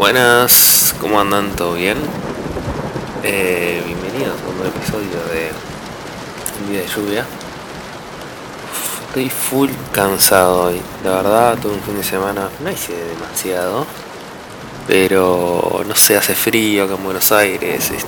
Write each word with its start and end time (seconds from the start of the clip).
Buenas, 0.00 0.94
¿cómo 0.98 1.20
andan? 1.20 1.50
¿Todo 1.50 1.74
bien? 1.74 1.98
Eh, 3.22 3.82
bienvenidos 3.84 4.34
a 4.40 4.48
un 4.48 4.56
nuevo 4.56 4.74
episodio 4.74 5.10
de 5.30 5.50
Un 6.58 6.72
día 6.72 6.80
de 6.80 6.86
lluvia. 6.86 7.26
Estoy 9.06 9.28
full 9.28 9.68
cansado 9.92 10.62
hoy. 10.62 10.80
La 11.04 11.10
verdad, 11.16 11.58
tuve 11.60 11.74
un 11.74 11.82
fin 11.82 11.98
de 11.98 12.02
semana, 12.02 12.48
no 12.64 12.70
hice 12.70 12.94
demasiado. 12.94 13.86
Pero 14.88 15.84
no 15.86 15.94
sé, 15.94 16.16
hace 16.16 16.34
frío 16.34 16.84
acá 16.84 16.94
en 16.94 17.04
Buenos 17.04 17.30
Aires. 17.30 17.90
es-. 17.90 18.06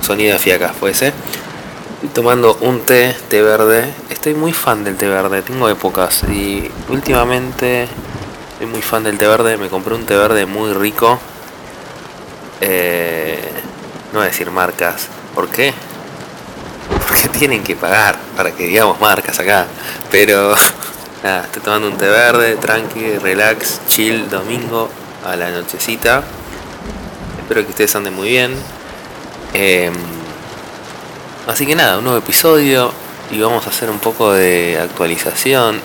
Sonido 0.00 0.32
de 0.32 0.38
fiacas, 0.38 0.74
puede 0.74 0.94
ser. 0.94 1.12
Estoy 1.96 2.08
tomando 2.14 2.56
un 2.62 2.80
té, 2.80 3.14
té 3.28 3.42
verde. 3.42 3.92
Estoy 4.08 4.32
muy 4.32 4.54
fan 4.54 4.84
del 4.84 4.96
té 4.96 5.06
verde, 5.06 5.42
tengo 5.42 5.68
épocas. 5.68 6.24
Y 6.30 6.70
últimamente 6.88 7.88
soy 8.62 8.70
muy 8.70 8.80
fan 8.80 9.02
del 9.02 9.18
té 9.18 9.26
verde. 9.26 9.56
Me 9.56 9.68
compré 9.68 9.92
un 9.96 10.06
té 10.06 10.16
verde 10.16 10.46
muy 10.46 10.72
rico. 10.72 11.18
Eh, 12.60 13.40
no 14.12 14.20
voy 14.20 14.22
a 14.22 14.30
decir 14.30 14.52
marcas. 14.52 15.08
¿Por 15.34 15.48
qué? 15.48 15.74
Porque 17.08 17.28
tienen 17.38 17.64
que 17.64 17.74
pagar 17.74 18.16
para 18.36 18.52
que 18.52 18.68
digamos 18.68 19.00
marcas 19.00 19.40
acá. 19.40 19.66
Pero 20.12 20.54
estoy 21.44 21.62
tomando 21.64 21.88
un 21.88 21.96
té 21.96 22.06
verde, 22.06 22.54
tranqui, 22.54 23.18
relax, 23.18 23.80
chill, 23.88 24.30
domingo 24.30 24.88
a 25.26 25.34
la 25.34 25.50
nochecita. 25.50 26.22
Espero 27.40 27.64
que 27.64 27.70
ustedes 27.70 27.96
anden 27.96 28.14
muy 28.14 28.28
bien. 28.28 28.54
Em, 29.54 29.92
así 31.48 31.66
que 31.66 31.74
nada, 31.74 31.98
un 31.98 32.04
nuevo 32.04 32.20
episodio 32.20 32.92
y 33.32 33.40
vamos 33.40 33.66
a 33.66 33.70
hacer 33.70 33.90
un 33.90 33.98
poco 33.98 34.32
de 34.32 34.78
actualización. 34.80 35.80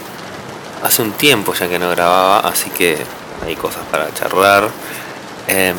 Hace 0.83 1.01
un 1.01 1.11
tiempo 1.13 1.53
ya 1.53 1.67
que 1.67 1.79
no 1.79 1.89
grababa, 1.89 2.39
así 2.39 2.69
que 2.69 2.97
hay 3.45 3.55
cosas 3.55 3.83
para 3.91 4.13
charlar. 4.13 4.69
Em, 5.47 5.75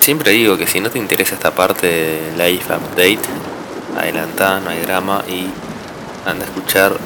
siempre 0.00 0.32
digo 0.32 0.56
que 0.56 0.66
si 0.66 0.80
no 0.80 0.90
te 0.90 0.98
interesa 0.98 1.34
esta 1.34 1.52
parte 1.52 1.86
de 1.86 2.32
Life 2.36 2.72
Update, 2.72 3.20
adelantá, 3.96 4.60
no 4.60 4.70
hay 4.70 4.80
drama 4.80 5.22
y 5.28 5.48
anda 6.26 6.44
a 6.44 6.48
escuchar 6.48 6.96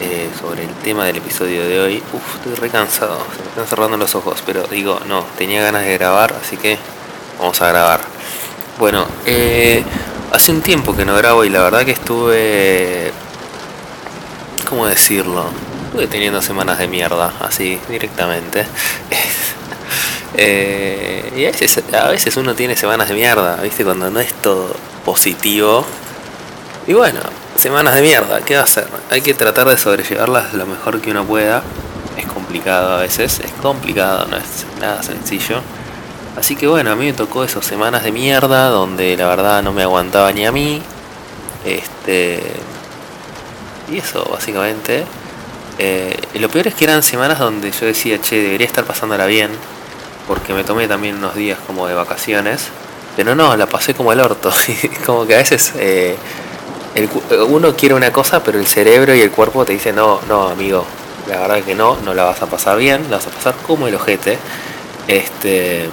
eh, 0.00 0.28
sobre 0.40 0.64
el 0.64 0.74
tema 0.82 1.04
del 1.06 1.16
episodio 1.18 1.66
de 1.66 1.80
hoy. 1.80 2.02
Uf, 2.12 2.36
estoy 2.36 2.54
re 2.54 2.68
cansado, 2.68 3.18
se 3.36 3.42
me 3.42 3.48
están 3.48 3.66
cerrando 3.66 3.96
los 3.96 4.14
ojos, 4.14 4.42
pero 4.44 4.64
digo, 4.64 4.98
no, 5.06 5.24
tenía 5.38 5.62
ganas 5.62 5.84
de 5.84 5.94
grabar, 5.94 6.34
así 6.42 6.56
que 6.56 6.78
vamos 7.38 7.60
a 7.62 7.68
grabar. 7.68 8.00
Bueno, 8.78 9.06
eh, 9.26 9.84
hace 10.32 10.50
un 10.50 10.60
tiempo 10.62 10.96
que 10.96 11.04
no 11.04 11.14
grabo 11.16 11.44
y 11.44 11.50
la 11.50 11.62
verdad 11.62 11.84
que 11.84 11.92
estuve... 11.92 13.12
¿Cómo 14.68 14.86
decirlo? 14.86 15.44
Estuve 15.92 16.06
teniendo 16.06 16.40
semanas 16.40 16.78
de 16.78 16.88
mierda, 16.88 17.30
así 17.40 17.78
directamente. 17.86 18.64
Eh, 20.34 21.30
y 21.36 21.44
a 21.44 21.50
veces, 21.50 21.82
a 21.92 22.08
veces 22.08 22.38
uno 22.38 22.54
tiene 22.54 22.74
semanas 22.74 23.10
de 23.10 23.14
mierda, 23.14 23.56
¿viste? 23.56 23.84
Cuando 23.84 24.10
no 24.10 24.18
es 24.18 24.32
todo 24.32 24.74
positivo. 25.04 25.84
Y 26.86 26.94
bueno, 26.94 27.20
semanas 27.54 27.94
de 27.94 28.00
mierda, 28.00 28.40
¿qué 28.40 28.54
va 28.54 28.62
a 28.62 28.64
hacer? 28.64 28.86
Hay 29.10 29.20
que 29.20 29.34
tratar 29.34 29.68
de 29.68 29.76
sobrellevarlas 29.76 30.54
lo 30.54 30.64
mejor 30.64 31.02
que 31.02 31.10
uno 31.10 31.26
pueda. 31.26 31.62
Es 32.16 32.24
complicado 32.24 32.96
a 32.96 33.00
veces, 33.00 33.40
es 33.40 33.52
complicado, 33.60 34.26
no 34.30 34.38
es 34.38 34.64
nada 34.80 35.02
sencillo. 35.02 35.60
Así 36.38 36.56
que 36.56 36.66
bueno, 36.66 36.92
a 36.92 36.96
mí 36.96 37.04
me 37.04 37.12
tocó 37.12 37.44
esas 37.44 37.66
semanas 37.66 38.02
de 38.02 38.12
mierda 38.12 38.70
donde 38.70 39.14
la 39.18 39.26
verdad 39.26 39.62
no 39.62 39.74
me 39.74 39.82
aguantaba 39.82 40.32
ni 40.32 40.46
a 40.46 40.52
mí. 40.52 40.80
Este. 41.66 42.40
Y 43.90 43.98
eso, 43.98 44.26
básicamente. 44.32 45.04
Eh, 45.78 46.16
lo 46.34 46.48
peor 46.48 46.68
es 46.68 46.74
que 46.74 46.84
eran 46.84 47.02
semanas 47.02 47.38
donde 47.38 47.70
yo 47.70 47.86
decía, 47.86 48.20
che, 48.20 48.36
debería 48.42 48.66
estar 48.66 48.84
pasándola 48.84 49.26
bien. 49.26 49.50
Porque 50.28 50.54
me 50.54 50.64
tomé 50.64 50.86
también 50.88 51.16
unos 51.16 51.34
días 51.34 51.58
como 51.66 51.86
de 51.88 51.94
vacaciones. 51.94 52.68
Pero 53.16 53.34
no, 53.34 53.56
la 53.56 53.66
pasé 53.66 53.94
como 53.94 54.12
el 54.12 54.20
orto. 54.20 54.50
Como 55.06 55.26
que 55.26 55.34
a 55.34 55.38
veces 55.38 55.72
eh, 55.76 56.16
cu- 57.12 57.22
uno 57.48 57.74
quiere 57.76 57.94
una 57.94 58.10
cosa, 58.12 58.42
pero 58.42 58.58
el 58.58 58.66
cerebro 58.66 59.14
y 59.14 59.20
el 59.20 59.30
cuerpo 59.30 59.64
te 59.64 59.72
dicen, 59.72 59.96
no, 59.96 60.20
no, 60.28 60.48
amigo. 60.48 60.84
La 61.28 61.40
verdad 61.40 61.62
que 61.62 61.74
no, 61.74 61.96
no 62.04 62.14
la 62.14 62.24
vas 62.24 62.40
a 62.42 62.46
pasar 62.46 62.78
bien, 62.78 63.02
la 63.10 63.16
vas 63.16 63.26
a 63.26 63.30
pasar 63.30 63.54
como 63.66 63.86
el 63.88 63.94
ojete. 63.94 64.38
Este. 65.08 65.88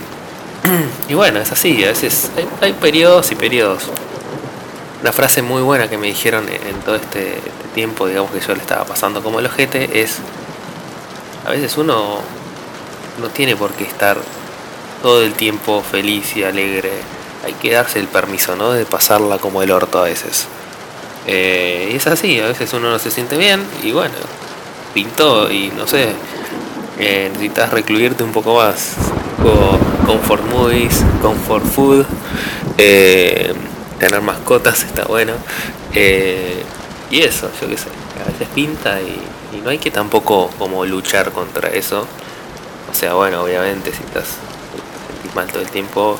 Y 1.09 1.13
bueno, 1.15 1.39
es 1.39 1.51
así, 1.51 1.83
a 1.83 1.87
veces 1.87 2.29
hay, 2.37 2.47
hay 2.61 2.73
periodos 2.73 3.31
y 3.31 3.35
periodos. 3.35 3.83
Una 5.01 5.13
frase 5.13 5.41
muy 5.41 5.61
buena 5.61 5.89
que 5.89 5.97
me 5.97 6.07
dijeron 6.07 6.45
en 6.49 6.79
todo 6.81 6.95
este, 6.95 7.37
este 7.37 7.67
tiempo, 7.73 8.07
digamos 8.07 8.31
que 8.31 8.41
yo 8.41 8.53
le 8.53 8.59
estaba 8.59 8.83
pasando 8.83 9.23
como 9.23 9.39
el 9.39 9.45
ojete, 9.45 10.01
es, 10.01 10.17
a 11.45 11.51
veces 11.51 11.77
uno 11.77 12.19
no 13.21 13.27
tiene 13.29 13.55
por 13.55 13.71
qué 13.71 13.85
estar 13.85 14.17
todo 15.01 15.23
el 15.23 15.33
tiempo 15.33 15.81
feliz 15.81 16.35
y 16.35 16.43
alegre. 16.43 16.91
Hay 17.45 17.53
que 17.53 17.71
darse 17.71 17.99
el 17.99 18.07
permiso, 18.07 18.57
¿no? 18.57 18.71
De 18.71 18.85
pasarla 18.85 19.37
como 19.37 19.61
el 19.61 19.71
orto 19.71 19.99
a 19.99 20.03
veces. 20.03 20.47
Eh, 21.27 21.91
y 21.93 21.95
es 21.95 22.07
así, 22.07 22.39
a 22.39 22.47
veces 22.47 22.73
uno 22.73 22.89
no 22.89 22.99
se 22.99 23.11
siente 23.11 23.37
bien 23.37 23.63
y 23.83 23.91
bueno, 23.91 24.15
pintó 24.93 25.51
y 25.51 25.69
no 25.77 25.85
sé, 25.87 26.09
eh, 26.97 27.29
necesitas 27.31 27.71
recluirte 27.71 28.23
un 28.23 28.31
poco 28.31 28.55
más. 28.55 28.95
Con 29.41 29.79
comfort 30.05 30.43
movies, 30.51 31.03
comfort 31.21 31.65
food, 31.65 32.05
eh, 32.77 33.53
tener 33.99 34.21
mascotas 34.21 34.83
está 34.83 35.05
bueno. 35.05 35.33
eh, 35.93 36.63
y 37.11 37.21
eso, 37.21 37.49
yo 37.59 37.67
qué 37.67 37.77
sé, 37.77 37.89
a 38.23 38.31
veces 38.31 38.47
pinta 38.53 39.01
y, 39.01 39.19
no 39.63 39.71
hay 39.71 39.79
que 39.79 39.89
tampoco 39.89 40.49
como 40.59 40.85
luchar 40.85 41.31
contra 41.31 41.69
eso. 41.69 42.05
O 42.91 42.93
sea, 42.93 43.15
bueno, 43.15 43.41
obviamente 43.41 43.91
si 43.91 44.03
estás 44.03 44.37
mal 45.33 45.47
todo 45.47 45.61
el 45.61 45.69
tiempo, 45.69 46.17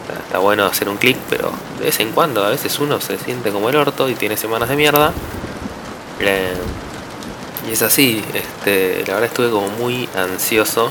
está, 0.00 0.18
está 0.18 0.38
bueno 0.38 0.64
hacer 0.64 0.88
un 0.88 0.96
clic, 0.96 1.18
pero 1.28 1.52
de 1.78 1.84
vez 1.84 2.00
en 2.00 2.12
cuando, 2.12 2.42
a 2.42 2.48
veces 2.48 2.78
uno 2.78 2.98
se 3.00 3.18
siente 3.18 3.50
como 3.50 3.68
el 3.68 3.76
orto 3.76 4.08
y 4.08 4.14
tiene 4.14 4.38
semanas 4.38 4.70
de 4.70 4.76
mierda. 4.76 5.12
Eh, 6.20 6.54
y 7.68 7.72
es 7.72 7.82
así, 7.82 8.24
este, 8.32 9.04
la 9.06 9.14
verdad 9.14 9.24
estuve 9.24 9.50
como 9.50 9.68
muy 9.68 10.08
ansioso 10.16 10.90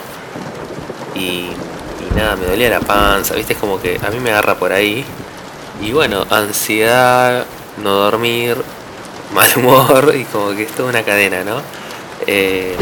y, 1.16 1.20
y 1.50 2.16
nada, 2.16 2.36
me 2.36 2.46
dolía 2.46 2.70
la 2.70 2.82
panza, 2.82 3.34
viste, 3.34 3.54
es 3.54 3.60
como 3.60 3.82
que 3.82 4.00
a 4.06 4.12
mí 4.12 4.20
me 4.20 4.30
agarra 4.30 4.56
por 4.56 4.72
ahí. 4.72 5.04
Y 5.82 5.92
bueno, 5.92 6.26
ansiedad, 6.30 7.46
no 7.84 7.92
dormir, 7.92 8.58
mal 9.34 9.50
humor 9.56 10.14
y 10.16 10.24
como 10.26 10.52
que 10.52 10.64
es 10.64 10.72
toda 10.72 10.90
una 10.90 11.04
cadena, 11.04 11.44
¿no? 11.44 11.62
Eh, 12.28 12.76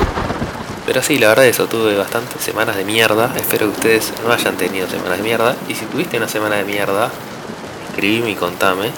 pero 0.86 1.04
sí, 1.04 1.18
la 1.20 1.28
verdad 1.28 1.46
eso, 1.46 1.68
tuve 1.68 1.98
bastantes 1.98 2.42
semanas 2.42 2.78
de 2.78 2.86
mierda. 2.86 3.34
Espero 3.36 3.68
que 3.68 3.74
ustedes 3.74 4.14
no 4.26 4.32
hayan 4.32 4.56
tenido 4.56 4.88
semanas 4.88 5.18
de 5.18 5.24
mierda. 5.24 5.56
Y 5.68 5.76
si 5.76 5.86
tuviste 5.86 6.16
una 6.16 6.30
semana 6.30 6.56
de 6.56 6.64
mierda, 6.64 7.12
escribime 7.90 8.32
y 8.32 8.36
contame. 8.36 8.92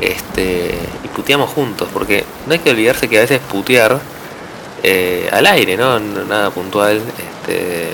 Este, 0.00 0.74
y 1.04 1.08
puteamos 1.08 1.50
juntos, 1.50 1.88
porque 1.92 2.24
no 2.46 2.52
hay 2.52 2.58
que 2.58 2.70
olvidarse 2.70 3.08
que 3.08 3.18
a 3.18 3.20
veces 3.20 3.38
putear 3.40 4.00
eh, 4.82 5.28
al 5.30 5.46
aire, 5.46 5.76
¿no? 5.76 6.00
Nada 6.00 6.50
puntual. 6.50 6.96
Este, 6.98 7.92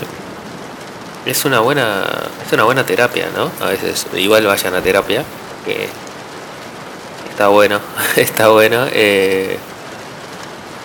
es 1.29 1.45
una 1.45 1.59
buena 1.59 2.05
es 2.45 2.53
una 2.53 2.63
buena 2.63 2.85
terapia, 2.85 3.27
¿no? 3.35 3.51
A 3.65 3.69
veces 3.69 4.07
igual 4.15 4.45
vayan 4.45 4.75
a 4.75 4.81
terapia, 4.81 5.23
que 5.65 5.87
está 7.29 7.47
bueno, 7.49 7.79
está 8.15 8.49
bueno. 8.49 8.85
eh, 8.91 9.57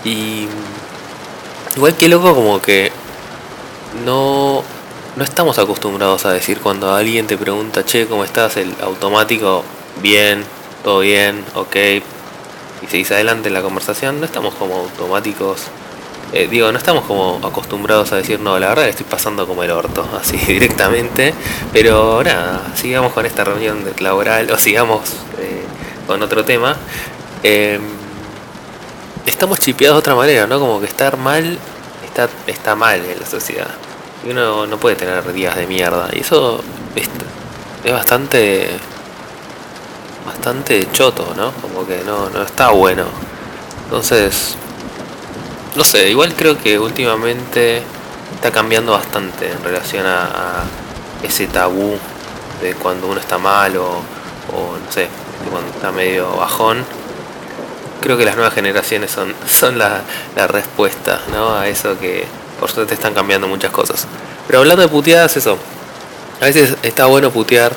y 0.05 0.49
igual 1.77 1.95
que 1.95 2.09
loco 2.09 2.35
como 2.35 2.61
que 2.61 2.91
no 4.05 4.65
no 5.17 5.25
estamos 5.25 5.59
acostumbrados 5.59 6.25
a 6.25 6.33
decir 6.33 6.61
cuando 6.61 6.95
alguien 6.95 7.27
te 7.27 7.37
pregunta, 7.37 7.85
che, 7.85 8.07
¿cómo 8.07 8.25
estás? 8.25 8.57
El 8.57 8.75
automático, 8.83 9.63
bien, 10.01 10.45
todo 10.83 11.01
bien, 11.01 11.45
ok. 11.55 11.77
Y 12.83 12.87
seguís 12.89 13.11
adelante 13.13 13.49
en 13.49 13.55
la 13.55 13.63
conversación, 13.63 14.21
no 14.21 14.27
estamos 14.27 14.55
como 14.55 14.77
automáticos. 14.77 15.65
Eh, 16.33 16.49
digo, 16.49 16.73
no 16.73 16.79
estamos 16.79 17.05
como 17.05 17.41
acostumbrados 17.47 18.13
a 18.13 18.17
decir, 18.17 18.41
no, 18.41 18.59
la 18.59 18.69
verdad 18.69 18.85
que 18.85 18.91
estoy 18.91 19.07
pasando 19.07 19.47
como 19.47 19.63
el 19.65 19.71
orto, 19.71 20.07
así 20.21 20.37
directamente. 20.39 21.35
Pero 21.73 22.23
nada, 22.25 22.73
sigamos 22.75 23.13
con 23.13 23.27
esta 23.27 23.45
reunión 23.45 23.85
laboral 24.01 24.51
o 24.51 24.59
sigamos 24.59 25.11
eh, 25.39 25.63
con 26.07 26.23
otro 26.23 26.45
tema. 26.45 26.77
Em, 27.43 27.83
estamos 29.27 29.59
chipeados 29.61 29.97
de 29.97 29.99
otra 30.01 30.15
manera, 30.15 30.47
¿no? 30.47 30.59
Como 30.59 30.81
que 30.81 30.87
estar 30.87 31.17
mal 31.19 31.59
está, 32.13 32.29
está 32.47 32.75
mal 32.75 33.05
en 33.05 33.21
la 33.21 33.27
sociedad. 33.27 33.69
Y 34.25 34.31
uno 34.31 34.67
no 34.67 34.79
puede 34.79 34.97
tener 34.97 35.33
días 35.33 35.57
de 35.57 35.67
mierda. 35.67 36.09
Y 36.13 36.21
eso 36.21 36.63
es, 36.95 37.09
es 37.85 37.93
bastante. 37.93 38.69
bastante 40.27 40.89
choto, 40.93 41.35
¿no? 41.37 41.53
Como 41.53 41.87
que 41.87 42.03
no, 42.05 42.31
no 42.31 42.43
está 42.43 42.71
bueno. 42.71 43.05
Entonces. 43.85 44.57
No 45.77 45.85
sé, 45.85 46.11
igual 46.11 46.35
creo 46.35 46.59
que 46.59 46.79
últimamente 46.79 47.83
está 48.35 48.51
cambiando 48.51 48.93
bastante 48.93 49.51
en 49.51 49.63
relación 49.63 50.07
a, 50.07 50.65
ese 51.23 51.47
tabú 51.47 51.97
de 52.61 52.75
cuando 52.75 53.07
uno 53.07 53.21
está 53.21 53.39
mal 53.39 53.77
o, 53.77 54.03
no 54.53 54.93
sé, 54.93 55.03
de 55.03 55.51
cuando 55.51 55.71
está 55.71 55.93
medio 55.93 56.31
bajón 56.37 56.85
creo 58.01 58.19
que 58.19 58.25
las 58.25 58.35
nuevas 58.35 58.53
generaciones 58.53 59.13
son, 59.13 59.33
son 59.49 59.79
la, 59.79 60.03
la 60.37 60.47
respuesta 60.47 61.21
¿no? 61.31 61.55
a 61.55 61.69
eso 61.69 61.99
que 61.99 62.27
por 62.61 62.71
suerte 62.71 62.95
están 62.95 63.13
cambiando 63.13 63.49
muchas 63.49 63.73
cosas. 63.73 64.07
Pero 64.47 64.61
hablando 64.61 64.83
de 64.83 64.89
puteadas, 64.89 65.37
eso. 65.37 65.59
A 66.41 66.45
veces 66.45 66.77
está 66.83 67.07
bueno 67.07 67.31
putear. 67.31 67.73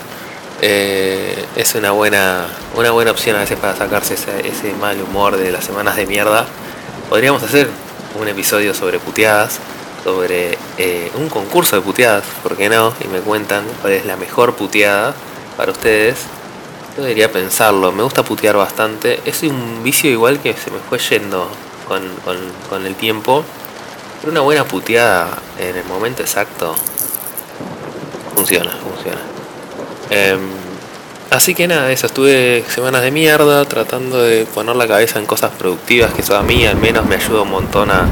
Eh, 0.62 1.44
es 1.56 1.74
una 1.74 1.90
buena, 1.90 2.46
una 2.76 2.92
buena 2.92 3.10
opción 3.10 3.36
a 3.36 3.40
veces 3.40 3.58
para 3.58 3.76
sacarse 3.76 4.14
ese, 4.14 4.74
mal 4.74 5.02
humor 5.02 5.38
de 5.38 5.52
las 5.52 5.66
semanas 5.66 5.96
de 5.96 6.06
mierda. 6.06 6.46
Podríamos 7.10 7.42
hacer 7.42 7.70
un 8.20 8.28
episodio 8.28 8.74
sobre 8.74 9.00
puteadas, 9.00 9.60
sobre 10.04 10.58
eh, 10.78 11.12
un 11.16 11.30
concurso 11.30 11.76
de 11.76 11.82
puteadas, 11.82 12.24
¿por 12.44 12.56
qué 12.56 12.70
no? 12.70 12.94
Y 13.04 13.08
me 13.08 13.20
cuentan 13.20 13.66
cuál 13.82 13.94
es 13.94 14.06
la 14.06 14.16
mejor 14.16 14.56
puteada 14.56 15.14
para 15.58 15.72
ustedes. 15.72 16.20
Yo 16.96 17.04
debería 17.04 17.32
pensarlo, 17.32 17.92
me 17.92 18.04
gusta 18.04 18.24
putear 18.24 18.56
bastante. 18.56 19.20
Es 19.26 19.44
un 19.44 19.84
vicio 19.84 20.10
igual 20.10 20.40
que 20.40 20.54
se 20.54 20.72
me 20.72 20.80
fue 20.80 21.00
yendo 21.00 21.50
con, 21.88 22.02
con 22.70 22.86
el 22.86 22.96
tiempo. 22.96 23.44
Pero 24.20 24.32
una 24.32 24.42
buena 24.42 24.64
puteada 24.64 25.38
en 25.60 25.76
el 25.76 25.86
momento 25.86 26.22
exacto 26.22 26.76
funciona, 28.36 28.72
funciona. 28.72 29.22
Em, 30.10 30.40
así 31.32 31.56
que 31.56 31.68
nada, 31.68 31.92
eso, 31.92 32.08
estuve 32.08 32.64
semanas 32.68 33.02
de 33.02 33.12
mierda 33.12 33.66
tratando 33.66 34.22
de 34.22 34.46
poner 34.46 34.76
la 34.76 34.88
cabeza 34.88 35.20
en 35.20 35.26
cosas 35.26 35.52
productivas, 35.52 36.14
que 36.14 36.22
eso 36.22 36.36
a 36.38 36.44
mí 36.44 36.66
al 36.66 36.78
menos 36.78 37.06
me 37.06 37.16
ayuda 37.16 37.42
un 37.42 37.52
montón 37.52 37.90
a, 37.92 38.06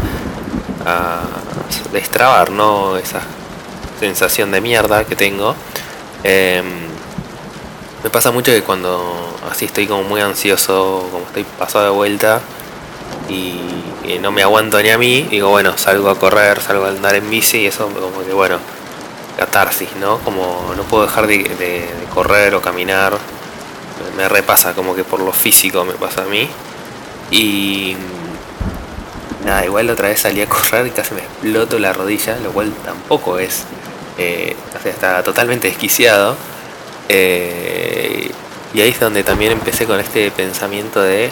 destrabar, 1.93 2.51
¿no? 2.51 2.97
Esa 2.97 3.21
sensación 3.99 4.51
de 4.51 4.59
mierda 4.59 5.05
que 5.05 5.15
tengo. 5.15 5.55
Em, 6.23 6.65
me 8.03 8.09
pasa 8.09 8.31
mucho 8.31 8.51
que 8.51 8.63
cuando 8.63 9.37
así 9.49 9.65
estoy 9.65 9.87
como 9.87 10.03
muy 10.03 10.19
ansioso, 10.19 11.07
como 11.11 11.25
estoy 11.25 11.45
pasado 11.57 11.85
de 11.85 11.91
vuelta 11.91 12.41
y, 13.29 13.59
y 14.03 14.19
no 14.19 14.31
me 14.31 14.43
aguanto 14.43 14.81
ni 14.81 14.89
a 14.89 14.97
mí, 14.97 15.27
digo, 15.29 15.49
bueno, 15.49 15.77
salgo 15.77 16.09
a 16.09 16.19
correr, 16.19 16.59
salgo 16.59 16.85
a 16.85 16.89
andar 16.89 17.15
en 17.15 17.29
bici 17.29 17.59
y 17.59 17.67
eso 17.67 17.87
como 17.87 18.25
que, 18.25 18.33
bueno, 18.33 18.59
catarsis, 19.37 19.95
¿no? 19.99 20.19
Como 20.19 20.73
no 20.75 20.83
puedo 20.83 21.05
dejar 21.05 21.27
de, 21.27 21.89
correr 22.13 22.55
o 22.55 22.61
caminar. 22.61 23.17
Me 24.17 24.27
repasa 24.29 24.73
como 24.73 24.95
que 24.95 25.03
por 25.03 25.19
lo 25.19 25.31
físico 25.31 25.83
me 25.85 25.93
pasa 25.93 26.23
a 26.23 26.25
mí. 26.25 26.47
Y 27.31 27.95
nada, 29.45 29.65
igual 29.65 29.89
otra 29.89 30.09
vez 30.09 30.21
salí 30.21 30.41
a 30.41 30.47
correr 30.47 30.87
y 30.87 30.91
casi 30.91 31.13
me 31.15 31.21
exploto 31.21 31.79
la 31.79 31.93
rodilla, 31.93 32.37
lo 32.37 32.51
cual 32.51 32.71
tampoco 32.83 33.39
es, 33.39 33.63
eh, 34.17 34.55
o 34.77 34.81
sea, 34.81 34.91
está 34.91 35.23
totalmente 35.23 35.67
desquiciado. 35.67 36.35
Eh, 37.09 38.31
y 38.73 38.81
ahí 38.81 38.89
es 38.89 38.99
donde 38.99 39.23
también 39.23 39.51
empecé 39.51 39.85
con 39.85 39.99
este 39.99 40.31
pensamiento 40.31 41.01
de, 41.01 41.29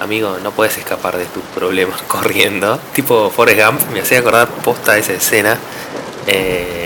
amigo, 0.00 0.38
no 0.42 0.52
puedes 0.52 0.76
escapar 0.78 1.16
de 1.16 1.24
tus 1.26 1.42
problemas 1.54 2.02
corriendo. 2.08 2.78
Tipo 2.94 3.30
Forrest 3.30 3.60
Gump, 3.60 3.80
me 3.92 4.00
hacía 4.00 4.20
acordar 4.20 4.48
posta 4.48 4.96
esa 4.98 5.12
escena. 5.12 5.58
Eh, 6.26 6.85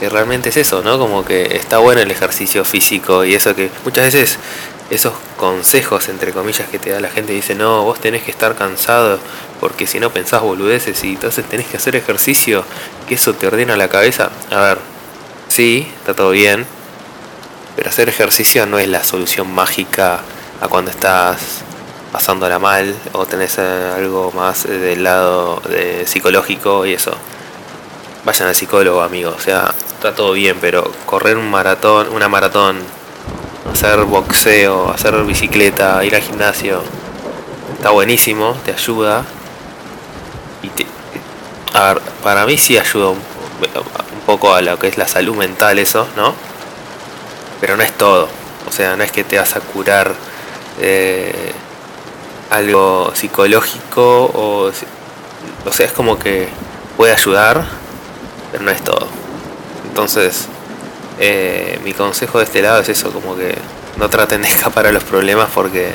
que 0.00 0.08
realmente 0.08 0.48
es 0.48 0.56
eso, 0.56 0.82
¿no? 0.82 0.98
Como 0.98 1.24
que 1.24 1.56
está 1.56 1.78
bueno 1.78 2.00
el 2.00 2.10
ejercicio 2.10 2.64
físico 2.64 3.24
y 3.24 3.34
eso 3.34 3.54
que 3.54 3.70
muchas 3.84 4.12
veces 4.12 4.38
esos 4.90 5.12
consejos, 5.36 6.08
entre 6.08 6.32
comillas, 6.32 6.68
que 6.68 6.80
te 6.80 6.90
da 6.90 7.00
la 7.00 7.10
gente, 7.10 7.32
dice, 7.32 7.54
no, 7.54 7.84
vos 7.84 8.00
tenés 8.00 8.24
que 8.24 8.32
estar 8.32 8.56
cansado 8.56 9.20
porque 9.60 9.86
si 9.86 10.00
no 10.00 10.10
pensás 10.10 10.42
boludeces 10.42 11.04
y 11.04 11.10
entonces 11.10 11.44
tenés 11.44 11.66
que 11.66 11.76
hacer 11.76 11.94
ejercicio, 11.94 12.64
que 13.06 13.14
eso 13.14 13.34
te 13.34 13.46
ordena 13.46 13.76
la 13.76 13.88
cabeza. 13.88 14.30
A 14.50 14.60
ver, 14.60 14.78
sí, 15.48 15.86
está 15.98 16.14
todo 16.14 16.30
bien, 16.30 16.66
pero 17.76 17.88
hacer 17.88 18.08
ejercicio 18.08 18.66
no 18.66 18.78
es 18.78 18.88
la 18.88 19.04
solución 19.04 19.52
mágica 19.54 20.22
a 20.60 20.68
cuando 20.68 20.90
estás 20.90 21.62
pasándola 22.10 22.58
mal 22.58 22.94
o 23.12 23.26
tenés 23.26 23.58
algo 23.58 24.32
más 24.32 24.64
del 24.64 25.04
lado 25.04 25.62
de 25.68 26.06
psicológico 26.06 26.84
y 26.84 26.94
eso. 26.94 27.12
Vayan 28.24 28.48
al 28.48 28.54
psicólogo, 28.54 29.02
amigo. 29.02 29.34
O 29.36 29.40
sea, 29.40 29.72
está 30.00 30.14
todo 30.14 30.32
bien, 30.32 30.56
pero 30.62 30.90
correr 31.04 31.36
un 31.36 31.50
maratón, 31.50 32.08
una 32.08 32.26
maratón, 32.26 32.78
hacer 33.70 34.02
boxeo, 34.04 34.90
hacer 34.90 35.14
bicicleta, 35.24 36.02
ir 36.06 36.14
al 36.14 36.22
gimnasio, 36.22 36.82
está 37.76 37.90
buenísimo, 37.90 38.56
te 38.64 38.72
ayuda. 38.72 39.26
Y 40.62 40.68
te, 40.70 40.86
para 42.22 42.46
mí 42.46 42.56
sí 42.56 42.78
ayuda 42.78 43.10
un, 43.10 43.20
poco 44.24 44.54
a 44.54 44.62
lo 44.62 44.78
que 44.78 44.88
es 44.88 44.96
la 44.96 45.06
salud 45.06 45.36
mental 45.36 45.78
eso, 45.78 46.08
¿no? 46.16 46.32
Pero 47.60 47.76
no 47.76 47.82
es 47.82 47.92
todo. 47.92 48.26
O 48.66 48.72
sea, 48.72 48.96
no 48.96 49.04
es 49.04 49.12
que 49.12 49.22
te 49.22 49.36
vas 49.36 49.54
a 49.54 49.60
curar 49.60 50.14
eh, 50.80 51.52
algo 52.48 53.12
psicológico 53.14 54.30
o... 54.32 54.70
O 55.66 55.72
sea, 55.72 55.84
es 55.84 55.92
como 55.92 56.18
que 56.18 56.48
puede 56.96 57.12
ayudar, 57.12 57.66
pero 58.50 58.64
no 58.64 58.70
es 58.70 58.82
todo. 58.82 59.19
Entonces, 59.90 60.46
eh, 61.18 61.80
mi 61.84 61.92
consejo 61.92 62.38
de 62.38 62.44
este 62.44 62.62
lado 62.62 62.80
es 62.80 62.88
eso, 62.88 63.10
como 63.10 63.36
que 63.36 63.54
no 63.96 64.08
traten 64.08 64.40
de 64.42 64.48
escapar 64.54 64.86
a 64.86 64.92
los 64.92 65.04
problemas 65.04 65.50
porque 65.52 65.92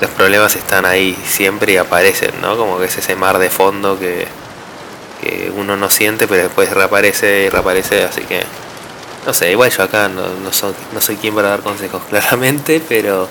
los 0.00 0.10
problemas 0.10 0.54
están 0.56 0.84
ahí 0.84 1.16
siempre 1.26 1.72
y 1.72 1.76
aparecen, 1.78 2.32
¿no? 2.42 2.56
Como 2.56 2.78
que 2.78 2.84
es 2.84 2.98
ese 2.98 3.16
mar 3.16 3.38
de 3.38 3.50
fondo 3.50 3.98
que, 3.98 4.28
uno 5.56 5.76
no 5.76 5.90
siente, 5.90 6.28
pero 6.28 6.44
después 6.44 6.70
reaparece 6.70 7.44
y 7.44 7.48
reaparece, 7.48 8.04
así 8.04 8.20
que 8.20 8.44
no 9.26 9.32
sé, 9.32 9.50
igual 9.50 9.70
yo 9.70 9.82
acá 9.82 10.08
no, 10.08 10.22
soy, 10.52 10.72
no 10.92 11.00
quien 11.20 11.34
para 11.34 11.48
dar 11.48 11.62
consejos 11.62 12.02
claramente, 12.08 12.80
pero 12.86 13.26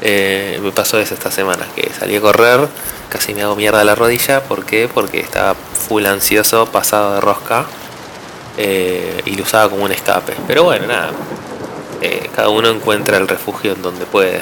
eh, 0.00 0.58
me 0.60 0.72
pasó 0.72 0.98
eso 0.98 1.14
esta 1.14 1.30
semana, 1.30 1.64
que 1.76 1.88
salí 1.96 2.16
a 2.16 2.20
correr, 2.20 2.66
casi 3.10 3.32
me 3.32 3.42
hago 3.42 3.54
mierda 3.54 3.84
la 3.84 3.94
rodilla, 3.94 4.42
¿por 4.42 4.64
qué? 4.64 4.88
Porque 4.92 5.20
estaba 5.20 5.54
full 5.54 6.06
ansioso, 6.06 6.66
pasado 6.66 7.14
de 7.14 7.20
rosca 7.20 7.66
eh, 8.56 9.22
y 9.24 9.36
lo 9.36 9.42
usaba 9.42 9.68
como 9.68 9.84
un 9.84 9.92
escape. 9.92 10.34
Pero 10.46 10.64
bueno, 10.64 10.86
nada, 10.86 11.10
eh, 12.00 12.28
cada 12.34 12.48
uno 12.48 12.68
encuentra 12.68 13.16
el 13.16 13.28
refugio 13.28 13.72
en 13.72 13.82
donde 13.82 14.06
puede. 14.06 14.40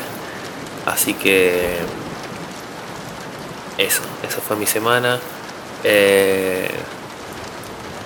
Así 0.86 1.14
que 1.14 1.78
eso, 3.78 4.02
eso 4.26 4.40
fue 4.40 4.56
mi 4.56 4.66
semana. 4.66 5.18
Eh, 5.82 6.68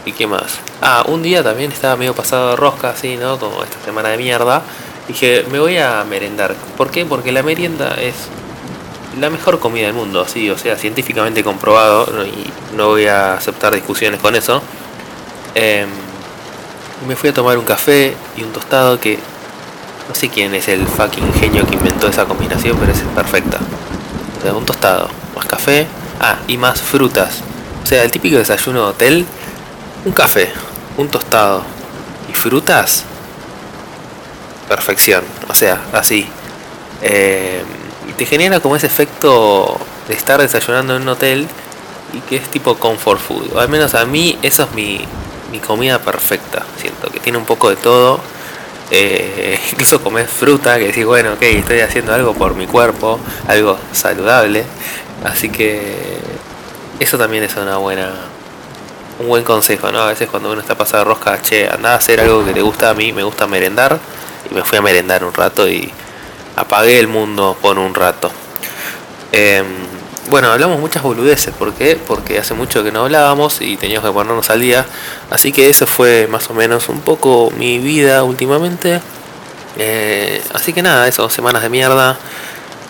¿Y 0.04 0.12
qué 0.12 0.26
más? 0.26 0.58
Ah, 0.80 1.04
un 1.06 1.22
día 1.22 1.42
también 1.42 1.70
estaba 1.72 1.96
medio 1.96 2.14
pasado 2.14 2.50
de 2.50 2.56
rosca, 2.56 2.90
así, 2.90 3.16
¿no? 3.16 3.38
Como 3.38 3.62
esta 3.62 3.78
semana 3.84 4.08
de 4.10 4.16
mierda. 4.16 4.62
Dije, 5.06 5.44
me 5.50 5.58
voy 5.58 5.78
a 5.78 6.04
merendar. 6.04 6.54
¿Por 6.76 6.90
qué? 6.90 7.04
Porque 7.04 7.32
la 7.32 7.42
merienda 7.42 7.94
es 8.00 8.14
la 9.18 9.30
mejor 9.30 9.58
comida 9.58 9.86
del 9.86 9.94
mundo, 9.94 10.26
sí, 10.26 10.48
o 10.50 10.58
sea, 10.58 10.76
científicamente 10.76 11.42
comprobado, 11.42 12.06
y 12.24 12.76
no 12.76 12.88
voy 12.88 13.06
a 13.06 13.34
aceptar 13.34 13.74
discusiones 13.74 14.20
con 14.20 14.36
eso. 14.36 14.62
Em, 15.54 15.88
me 17.06 17.16
fui 17.16 17.30
a 17.30 17.34
tomar 17.34 17.58
un 17.58 17.64
café 17.64 18.14
y 18.36 18.42
un 18.42 18.52
tostado 18.52 18.98
que 18.98 19.18
no 20.08 20.14
sé 20.14 20.28
quién 20.28 20.54
es 20.54 20.68
el 20.68 20.86
fucking 20.86 21.32
genio 21.34 21.66
que 21.66 21.74
inventó 21.74 22.08
esa 22.08 22.24
combinación, 22.24 22.76
pero 22.78 22.92
es 22.92 23.00
perfecta. 23.14 23.58
O 24.38 24.42
sea, 24.42 24.54
un 24.54 24.64
tostado, 24.64 25.08
más 25.36 25.46
café, 25.46 25.86
ah, 26.20 26.36
y 26.46 26.56
más 26.56 26.80
frutas. 26.80 27.40
O 27.84 27.86
sea, 27.86 28.02
el 28.02 28.10
típico 28.10 28.36
desayuno 28.36 28.84
de 28.84 28.90
hotel, 28.90 29.26
un 30.04 30.12
café, 30.12 30.50
un 30.96 31.08
tostado 31.08 31.62
y 32.30 32.34
frutas. 32.34 33.04
Perfección, 34.68 35.24
o 35.48 35.54
sea, 35.54 35.80
así. 35.92 36.26
Em, 37.02 37.64
y 38.08 38.12
te 38.12 38.26
genera 38.26 38.60
como 38.60 38.76
ese 38.76 38.86
efecto 38.86 39.78
de 40.08 40.14
estar 40.14 40.40
desayunando 40.40 40.96
en 40.96 41.02
un 41.02 41.08
hotel 41.08 41.46
y 42.14 42.20
que 42.20 42.36
es 42.36 42.48
tipo 42.48 42.76
comfort 42.76 43.20
food. 43.20 43.52
O 43.54 43.60
al 43.60 43.68
menos 43.68 43.94
a 43.94 44.04
mí 44.06 44.38
eso 44.42 44.64
es 44.64 44.72
mi, 44.72 45.04
mi 45.50 45.58
comida 45.58 45.98
perfecta. 45.98 46.64
Siento 46.78 47.10
que 47.10 47.20
tiene 47.20 47.38
un 47.38 47.44
poco 47.44 47.70
de 47.70 47.76
todo. 47.76 48.20
Eh, 48.90 49.58
incluso 49.72 50.02
comer 50.02 50.26
fruta, 50.26 50.78
que 50.78 50.86
decís, 50.86 51.04
bueno, 51.04 51.34
ok, 51.34 51.42
estoy 51.42 51.80
haciendo 51.80 52.14
algo 52.14 52.34
por 52.34 52.54
mi 52.54 52.66
cuerpo, 52.66 53.18
algo 53.46 53.78
saludable. 53.92 54.64
Así 55.24 55.48
que 55.48 56.18
eso 57.00 57.18
también 57.18 57.44
es 57.44 57.56
una 57.56 57.76
buena, 57.76 58.12
un 59.18 59.28
buen 59.28 59.44
consejo, 59.44 59.90
¿no? 59.92 60.00
A 60.00 60.08
veces 60.08 60.28
cuando 60.28 60.52
uno 60.52 60.60
está 60.60 60.76
pasado 60.76 61.04
de 61.04 61.10
rosca, 61.10 61.40
che, 61.42 61.68
anda 61.68 61.92
a 61.92 61.96
hacer 61.96 62.20
algo 62.20 62.44
que 62.44 62.52
te 62.52 62.62
gusta 62.62 62.90
a 62.90 62.94
mí, 62.94 63.12
me 63.12 63.22
gusta 63.22 63.46
merendar. 63.46 63.98
Y 64.50 64.54
me 64.54 64.62
fui 64.64 64.78
a 64.78 64.82
merendar 64.82 65.24
un 65.24 65.34
rato 65.34 65.68
y 65.68 65.92
apagué 66.56 66.98
el 66.98 67.08
mundo 67.08 67.56
por 67.60 67.78
un 67.78 67.94
rato. 67.94 68.30
Em, 69.32 69.66
bueno, 70.30 70.50
hablamos 70.50 70.80
muchas 70.80 71.02
boludeces. 71.02 71.54
¿Por 71.54 71.74
qué? 71.74 71.96
Porque 71.96 72.38
hace 72.38 72.54
mucho 72.54 72.84
que 72.84 72.92
no 72.92 73.04
hablábamos 73.04 73.60
y 73.60 73.76
teníamos 73.76 74.08
que 74.08 74.14
ponernos 74.14 74.50
al 74.50 74.60
día. 74.60 74.86
Así 75.30 75.52
que 75.52 75.68
eso 75.68 75.86
fue 75.86 76.26
más 76.28 76.50
o 76.50 76.54
menos 76.54 76.88
un 76.88 77.00
poco 77.00 77.50
mi 77.56 77.78
vida 77.78 78.22
últimamente. 78.24 79.00
Eh, 79.78 80.42
así 80.54 80.72
que 80.72 80.82
nada, 80.82 81.08
eso, 81.08 81.28
semanas 81.30 81.62
de 81.62 81.68
mierda. 81.68 82.18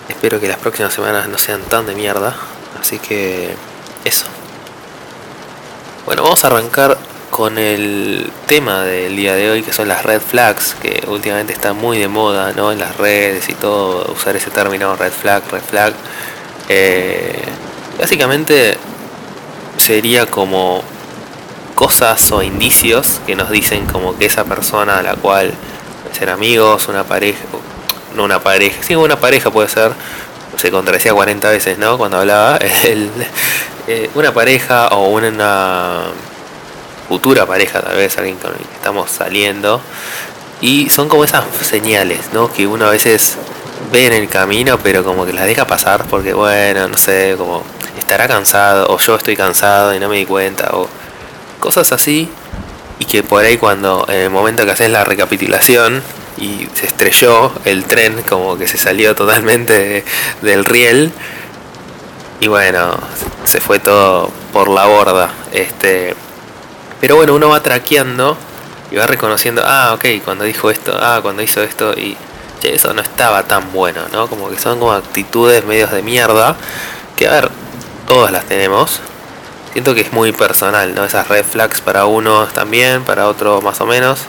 Espero 0.08 0.40
que 0.40 0.48
las 0.48 0.58
próximas 0.58 0.92
semanas 0.92 1.28
no 1.28 1.38
sean 1.38 1.60
tan 1.62 1.86
de 1.86 1.94
mierda. 1.94 2.34
Así 2.80 2.98
que 2.98 3.54
eso. 4.04 4.26
Bueno, 6.06 6.22
vamos 6.22 6.42
a 6.44 6.46
arrancar 6.46 6.96
con 7.30 7.58
el 7.58 8.30
tema 8.46 8.82
del 8.82 9.14
día 9.14 9.34
de 9.34 9.50
hoy, 9.50 9.62
que 9.62 9.72
son 9.72 9.88
las 9.88 10.02
red 10.02 10.20
flags, 10.20 10.74
que 10.80 11.04
últimamente 11.06 11.52
está 11.52 11.72
muy 11.72 11.98
de 11.98 12.08
moda, 12.08 12.52
¿no? 12.52 12.72
En 12.72 12.78
las 12.78 12.96
redes 12.96 13.48
y 13.48 13.54
todo, 13.54 14.10
usar 14.12 14.34
ese 14.34 14.50
término 14.50 14.96
red 14.96 15.12
flag, 15.12 15.42
red 15.50 15.62
flag. 15.62 15.92
Eh, 16.68 17.42
básicamente 17.98 18.76
sería 19.78 20.26
como 20.26 20.82
cosas 21.74 22.32
o 22.32 22.42
indicios 22.42 23.20
que 23.26 23.36
nos 23.36 23.50
dicen 23.50 23.86
como 23.86 24.18
que 24.18 24.26
esa 24.26 24.44
persona 24.44 24.98
a 24.98 25.02
la 25.02 25.14
cual 25.14 25.54
ser 26.12 26.30
amigos, 26.30 26.88
una 26.88 27.04
pareja, 27.04 27.38
no 28.16 28.24
una 28.24 28.40
pareja, 28.40 28.82
sí, 28.82 28.96
una 28.96 29.20
pareja 29.20 29.50
puede 29.50 29.68
ser, 29.68 29.92
se 30.56 30.70
contradecía 30.70 31.14
40 31.14 31.50
veces, 31.50 31.78
¿no? 31.78 31.96
Cuando 31.96 32.18
hablaba, 32.18 32.58
eh, 33.86 34.10
una 34.14 34.32
pareja 34.34 34.88
o 34.88 35.08
una 35.08 36.02
futura 37.08 37.46
pareja, 37.46 37.80
tal 37.80 37.96
vez 37.96 38.18
alguien 38.18 38.36
con 38.36 38.52
el 38.52 38.58
que 38.58 38.74
estamos 38.74 39.10
saliendo, 39.10 39.80
y 40.60 40.90
son 40.90 41.08
como 41.08 41.24
esas 41.24 41.44
señales, 41.62 42.32
¿no? 42.32 42.52
Que 42.52 42.66
uno 42.66 42.86
a 42.86 42.90
veces 42.90 43.36
ve 43.92 44.06
en 44.06 44.12
el 44.12 44.28
camino, 44.28 44.78
pero 44.82 45.04
como 45.04 45.26
que 45.26 45.32
las 45.32 45.46
deja 45.46 45.66
pasar 45.66 46.04
porque, 46.06 46.32
bueno, 46.34 46.88
no 46.88 46.96
sé, 46.96 47.34
como 47.36 47.62
estará 47.98 48.28
cansado, 48.28 48.86
o 48.88 48.98
yo 48.98 49.16
estoy 49.16 49.36
cansado 49.36 49.94
y 49.94 50.00
no 50.00 50.08
me 50.08 50.16
di 50.16 50.26
cuenta, 50.26 50.70
o 50.72 50.88
cosas 51.60 51.92
así. 51.92 52.28
Y 52.98 53.04
que 53.04 53.22
por 53.22 53.44
ahí 53.44 53.56
cuando, 53.56 54.06
en 54.08 54.16
el 54.16 54.30
momento 54.30 54.64
que 54.64 54.72
haces 54.72 54.90
la 54.90 55.04
recapitulación 55.04 56.02
y 56.36 56.68
se 56.74 56.86
estrelló 56.86 57.52
el 57.64 57.84
tren, 57.84 58.22
como 58.28 58.56
que 58.58 58.66
se 58.66 58.78
salió 58.78 59.14
totalmente 59.14 60.04
del 60.42 60.64
riel. 60.64 61.12
Y 62.40 62.48
bueno, 62.48 62.98
se 63.44 63.60
fue 63.60 63.78
todo 63.78 64.30
por 64.52 64.68
la 64.68 64.86
borda. 64.86 65.30
Este, 65.52 66.14
pero 67.00 67.16
bueno, 67.16 67.34
uno 67.34 67.48
va 67.48 67.62
traqueando 67.62 68.36
y 68.90 68.96
va 68.96 69.06
reconociendo, 69.06 69.62
ah, 69.64 69.92
ok, 69.94 70.24
cuando 70.24 70.44
dijo 70.44 70.70
esto, 70.70 70.96
ah, 70.98 71.20
cuando 71.22 71.42
hizo 71.42 71.62
esto, 71.62 71.92
y 71.94 72.16
che, 72.60 72.74
eso 72.74 72.92
no 72.94 73.02
estaba 73.02 73.42
tan 73.44 73.72
bueno, 73.72 74.02
¿no? 74.12 74.28
Como 74.28 74.50
que 74.50 74.58
son 74.58 74.78
como 74.78 74.92
actitudes 74.92 75.64
medios 75.64 75.90
de 75.90 76.02
mierda, 76.02 76.56
que 77.16 77.28
a 77.28 77.32
ver, 77.32 77.50
todas 78.06 78.32
las 78.32 78.44
tenemos. 78.44 79.00
Siento 79.72 79.94
que 79.94 80.00
es 80.00 80.12
muy 80.12 80.32
personal, 80.32 80.94
¿no? 80.94 81.04
Esas 81.04 81.28
red 81.28 81.44
flags 81.44 81.80
para 81.80 82.06
unos 82.06 82.52
también, 82.52 83.04
para 83.04 83.28
otros 83.28 83.62
más 83.62 83.80
o 83.80 83.86
menos. 83.86 84.20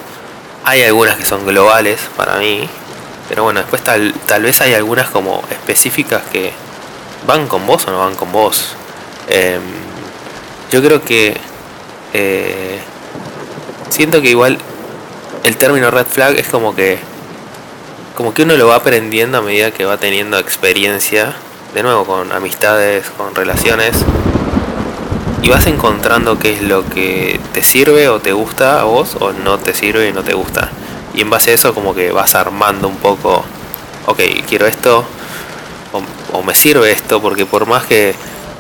Hay 0.65 0.83
algunas 0.83 1.17
que 1.17 1.25
son 1.25 1.45
globales 1.45 2.00
para 2.17 2.36
mí, 2.38 2.69
pero 3.29 3.43
bueno, 3.43 3.62
después 3.62 3.81
tal, 3.83 4.13
vez 4.41 4.62
hay 4.62 4.74
algunas 4.74 5.09
como 5.09 5.43
específicas 5.50 6.24
que 6.31 6.51
van 7.25 7.48
con 7.48 7.65
vos 7.65 7.88
o 7.88 7.91
no 7.91 8.00
van 8.00 8.15
con 8.15 8.31
vos. 8.31 8.75
Em, 9.27 9.62
yo 10.71 10.81
creo 10.81 11.01
que 11.03 11.38
eh, 12.13 12.79
siento 13.89 14.21
que 14.21 14.29
igual 14.29 14.57
el 15.45 15.57
término 15.57 15.89
red 15.91 16.05
flag 16.05 16.36
es 16.38 16.48
como 16.48 16.75
que 16.75 17.00
como 18.19 18.33
que 18.33 18.43
uno 18.43 18.57
lo 18.57 18.67
va 18.67 18.75
aprendiendo 18.75 19.38
a 19.38 19.41
medida 19.41 19.71
que 19.71 19.85
va 19.85 19.95
teniendo 19.95 20.38
experiencia, 20.39 21.33
de 21.73 21.83
nuevo 21.83 22.03
con 22.03 22.33
amistades, 22.33 23.09
con 23.11 23.33
relaciones, 23.33 23.95
y 25.41 25.47
vas 25.47 25.67
encontrando 25.67 26.38
qué 26.38 26.51
es 26.51 26.61
lo 26.61 26.83
que 26.89 27.39
te 27.53 27.63
sirve 27.63 28.09
o 28.09 28.19
te 28.19 28.33
gusta 28.33 28.81
a 28.81 28.83
vos 28.83 29.15
o 29.21 29.31
no 29.31 29.57
te 29.57 29.73
sirve 29.73 30.09
y 30.09 30.11
no 30.11 30.21
te 30.21 30.33
gusta. 30.33 30.69
Y 31.13 31.21
en 31.21 31.29
base 31.29 31.51
a 31.51 31.53
eso 31.53 31.73
como 31.73 31.95
que 31.95 32.11
vas 32.11 32.35
armando 32.35 32.89
un 32.89 32.97
poco, 32.97 33.45
ok, 34.05 34.19
quiero 34.45 34.67
esto 34.67 35.05
o, 36.33 36.43
me 36.43 36.55
sirve 36.55 36.91
esto, 36.91 37.21
porque 37.21 37.45
por 37.45 37.67
más 37.67 37.85
que 37.85 38.15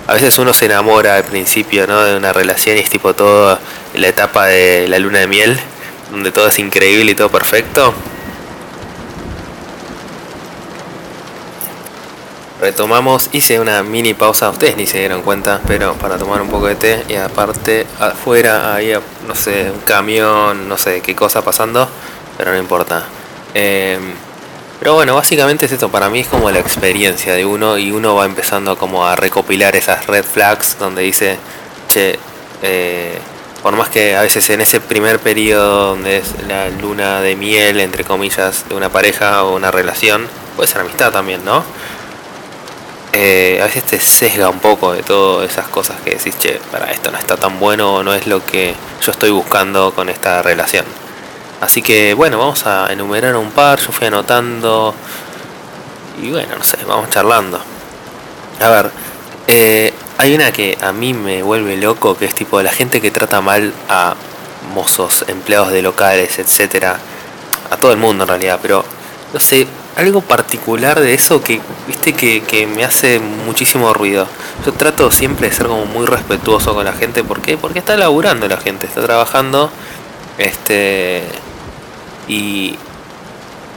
a 0.07 0.13
veces 0.13 0.37
uno 0.37 0.53
se 0.53 0.67
enamora 0.67 1.17
al 1.17 1.25
principio 1.25 1.85
¿no? 1.85 2.01
de 2.05 2.15
una 2.15 2.31
relación 2.31 2.77
y 2.77 2.79
es 2.79 2.89
tipo 2.89 3.13
todo 3.13 3.59
la 3.93 4.07
etapa 4.07 4.45
de 4.45 4.87
la 4.87 4.99
luna 4.99 5.19
de 5.19 5.27
miel, 5.27 5.59
donde 6.11 6.31
todo 6.31 6.47
es 6.47 6.59
increíble 6.59 7.11
y 7.11 7.15
todo 7.15 7.27
perfecto. 7.27 7.93
Retomamos, 12.59 13.29
hice 13.31 13.57
una 13.59 13.83
mini 13.83 14.13
pausa, 14.13 14.49
ustedes 14.49 14.75
ni 14.75 14.85
se 14.85 14.99
dieron 14.99 15.21
cuenta, 15.21 15.61
pero 15.65 15.93
para 15.93 16.17
tomar 16.17 16.41
un 16.41 16.49
poco 16.49 16.67
de 16.67 16.75
té 16.75 17.05
y 17.07 17.15
aparte 17.15 17.87
afuera 18.01 18.75
había, 18.75 18.99
no 19.25 19.33
sé, 19.33 19.71
un 19.73 19.79
camión, 19.81 20.67
no 20.67 20.77
sé 20.77 20.99
qué 21.01 21.15
cosa 21.15 21.41
pasando, 21.41 21.87
pero 22.37 22.51
no 22.51 22.57
importa. 22.57 23.05
Eh, 23.53 23.97
pero 24.79 24.93
bueno, 24.93 25.15
básicamente 25.15 25.67
es 25.67 25.71
esto, 25.71 25.89
para 25.89 26.09
mí 26.09 26.19
es 26.19 26.27
como 26.27 26.51
la 26.51 26.59
experiencia 26.59 27.33
de 27.33 27.45
uno 27.45 27.77
y 27.77 27.91
uno 27.91 28.15
va 28.15 28.25
empezando 28.25 28.77
como 28.77 29.05
a 29.05 29.15
recopilar 29.15 29.77
esas 29.77 30.07
red 30.07 30.25
flags 30.25 30.77
donde 30.77 31.01
dice, 31.03 31.37
che, 31.87 32.19
eh, 32.61 33.17
por 33.63 33.73
más 33.77 33.87
que 33.87 34.17
a 34.17 34.21
veces 34.21 34.49
en 34.49 34.59
ese 34.59 34.81
primer 34.81 35.19
periodo 35.19 35.91
donde 35.91 36.17
es 36.17 36.33
la 36.47 36.69
luna 36.69 37.21
de 37.21 37.37
miel, 37.37 37.79
entre 37.79 38.03
comillas, 38.03 38.67
de 38.67 38.75
una 38.75 38.89
pareja 38.89 39.43
o 39.43 39.55
una 39.55 39.71
relación, 39.71 40.27
puede 40.57 40.67
ser 40.67 40.81
amistad 40.81 41.11
también, 41.11 41.43
¿no? 41.45 41.63
Eh, 43.11 43.59
a 43.61 43.65
veces 43.65 43.83
te 43.83 43.99
sesga 43.99 44.49
un 44.49 44.59
poco 44.59 44.93
de 44.93 45.01
todas 45.01 45.49
esas 45.49 45.67
cosas 45.67 45.99
que 46.01 46.11
decís, 46.11 46.37
che, 46.37 46.59
para 46.71 46.91
esto 46.91 47.11
no 47.11 47.17
está 47.17 47.37
tan 47.37 47.59
bueno 47.59 47.95
o 47.95 48.03
no 48.03 48.13
es 48.13 48.27
lo 48.27 48.45
que 48.45 48.75
yo 49.01 49.11
estoy 49.11 49.31
buscando 49.31 49.93
con 49.93 50.09
esta 50.09 50.41
relación. 50.43 50.85
Así 51.59 51.81
que 51.81 52.13
bueno, 52.13 52.37
vamos 52.37 52.65
a 52.67 52.91
enumerar 52.93 53.35
un 53.35 53.51
par, 53.51 53.79
yo 53.79 53.91
fui 53.91 54.07
anotando 54.07 54.93
y 56.21 56.29
bueno, 56.29 56.55
no 56.55 56.63
sé, 56.63 56.77
vamos 56.87 57.09
charlando. 57.09 57.59
A 58.61 58.69
ver, 58.69 58.91
eh, 59.47 59.93
hay 60.17 60.35
una 60.35 60.51
que 60.51 60.77
a 60.81 60.91
mí 60.91 61.13
me 61.13 61.41
vuelve 61.41 61.77
loco, 61.77 62.17
que 62.17 62.25
es 62.25 62.35
tipo 62.35 62.61
la 62.61 62.71
gente 62.71 63.01
que 63.01 63.09
trata 63.09 63.41
mal 63.41 63.73
a 63.89 64.15
mozos, 64.73 65.25
empleados 65.27 65.71
de 65.71 65.81
locales, 65.81 66.37
etcétera, 66.39 66.99
a 67.71 67.77
todo 67.77 67.91
el 67.91 67.97
mundo 67.97 68.25
en 68.25 68.29
realidad, 68.29 68.59
pero 68.61 68.85
no 69.33 69.39
sé, 69.39 69.65
algo 69.99 70.21
particular 70.21 70.99
de 70.99 71.13
eso 71.13 71.41
que, 71.41 71.61
viste, 71.87 72.13
que, 72.13 72.41
que, 72.41 72.67
me 72.67 72.83
hace 72.83 73.19
muchísimo 73.19 73.93
ruido. 73.93 74.27
Yo 74.65 74.73
trato 74.73 75.11
siempre 75.11 75.49
de 75.49 75.55
ser 75.55 75.67
como 75.67 75.85
muy 75.85 76.05
respetuoso 76.05 76.73
con 76.73 76.85
la 76.85 76.93
gente, 76.93 77.23
¿por 77.23 77.41
qué? 77.41 77.57
Porque 77.57 77.79
está 77.79 77.95
laburando 77.97 78.47
la 78.47 78.57
gente, 78.57 78.87
está 78.87 79.01
trabajando, 79.01 79.69
este, 80.37 81.23
y 82.27 82.77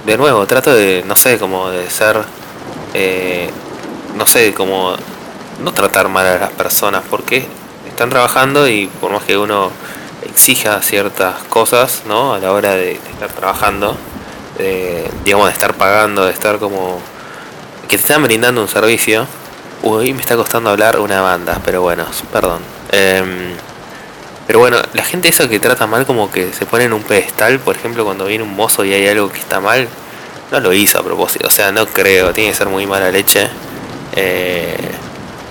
de 0.07 0.17
nuevo, 0.17 0.47
trato 0.47 0.75
de, 0.75 1.05
no 1.07 1.17
sé, 1.17 1.38
como 1.38 1.71
de 1.71 1.88
ser, 1.91 2.23
eh, 2.95 3.50
no 4.17 4.26
sé, 4.26 4.52
como 4.55 4.95
no 5.62 5.73
tratar 5.73 6.09
mal 6.09 6.26
a 6.26 6.38
las 6.38 6.50
personas, 6.50 7.02
porque 7.09 7.47
están 7.88 8.11
trabajando 8.11 8.69
y 8.69 8.87
por 8.87 9.12
más 9.12 9.23
que 9.25 9.37
uno 9.37 9.71
exija 10.25 10.81
ciertas 10.83 11.43
cosas, 11.45 12.02
¿no? 12.07 12.35
A 12.35 12.38
la 12.38 12.52
hora 12.52 12.75
de, 12.75 12.93
estar 12.93 13.31
trabajando, 13.33 13.97
de, 14.59 15.11
digamos, 15.25 15.47
de 15.47 15.53
estar 15.53 15.75
pagando, 15.75 16.25
de 16.25 16.33
estar 16.33 16.59
como... 16.59 17.01
que 17.89 17.97
te 17.97 18.03
están 18.03 18.23
brindando 18.23 18.61
un 18.63 18.69
servicio. 18.69 19.27
Uy, 19.83 20.15
me 20.15 20.21
está 20.21 20.37
costando 20.37 20.71
hablar 20.71 21.01
una 21.01 21.21
banda, 21.21 21.61
pero 21.65 21.83
bueno, 21.83 22.07
perdón. 22.33 22.61
Eh, 22.93 23.55
pero 24.47 24.59
bueno, 24.59 24.79
la 24.93 25.05
gente 25.05 25.29
esa 25.29 25.49
que 25.49 25.61
trata 25.61 25.87
mal 25.87 26.05
como 26.05 26.31
que 26.31 26.53
se 26.53 26.67
pone 26.67 26.85
en 26.85 26.93
un 26.93 27.03
pedestal, 27.03 27.59
por 27.61 27.77
ejemplo, 27.77 28.05
cuando 28.05 28.27
viene 28.27 28.45
un 28.45 28.55
mozo 28.55 28.85
y 28.85 28.93
hay 28.93 29.07
algo 29.09 29.31
que 29.31 29.39
está 29.39 29.61
mal, 29.61 29.89
no 30.51 30.61
lo 30.61 30.73
hizo 30.73 30.99
a 30.99 31.03
propósito, 31.03 31.47
o 31.47 31.51
sea, 31.51 31.73
no 31.73 31.87
creo, 31.87 32.33
tiene 32.33 32.51
que 32.51 32.57
ser 32.57 32.69
muy 32.69 32.87
mala 32.87 33.11
leche. 33.11 33.49
Eh, 34.15 34.77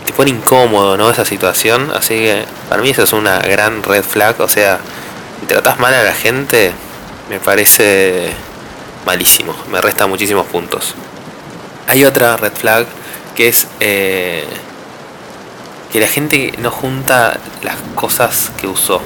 te 0.05 0.13
pone 0.13 0.31
incómodo, 0.31 0.97
¿no? 0.97 1.09
Esa 1.09 1.25
situación, 1.25 1.91
así 1.95 2.15
que 2.15 2.45
para 2.69 2.81
mí 2.81 2.89
eso 2.89 3.03
es 3.03 3.13
una 3.13 3.39
gran 3.39 3.81
red 3.81 4.03
flag, 4.03 4.39
o 4.41 4.47
sea, 4.47 4.79
si 5.39 5.45
tratas 5.47 5.79
mal 5.79 5.93
a 5.93 6.03
la 6.03 6.13
gente, 6.13 6.71
me 7.29 7.39
parece 7.39 8.29
malísimo, 9.05 9.55
me 9.69 9.81
resta 9.81 10.07
muchísimos 10.07 10.47
puntos. 10.47 10.95
Hay 11.87 12.05
otra 12.05 12.37
red 12.37 12.53
flag 12.53 12.85
que 13.35 13.47
es... 13.47 13.67
Eh, 13.79 14.45
que 15.91 15.99
la 15.99 16.07
gente 16.07 16.53
no 16.59 16.71
junta 16.71 17.37
las 17.63 17.75
cosas 17.95 18.51
que 18.59 18.67
usó. 18.67 19.01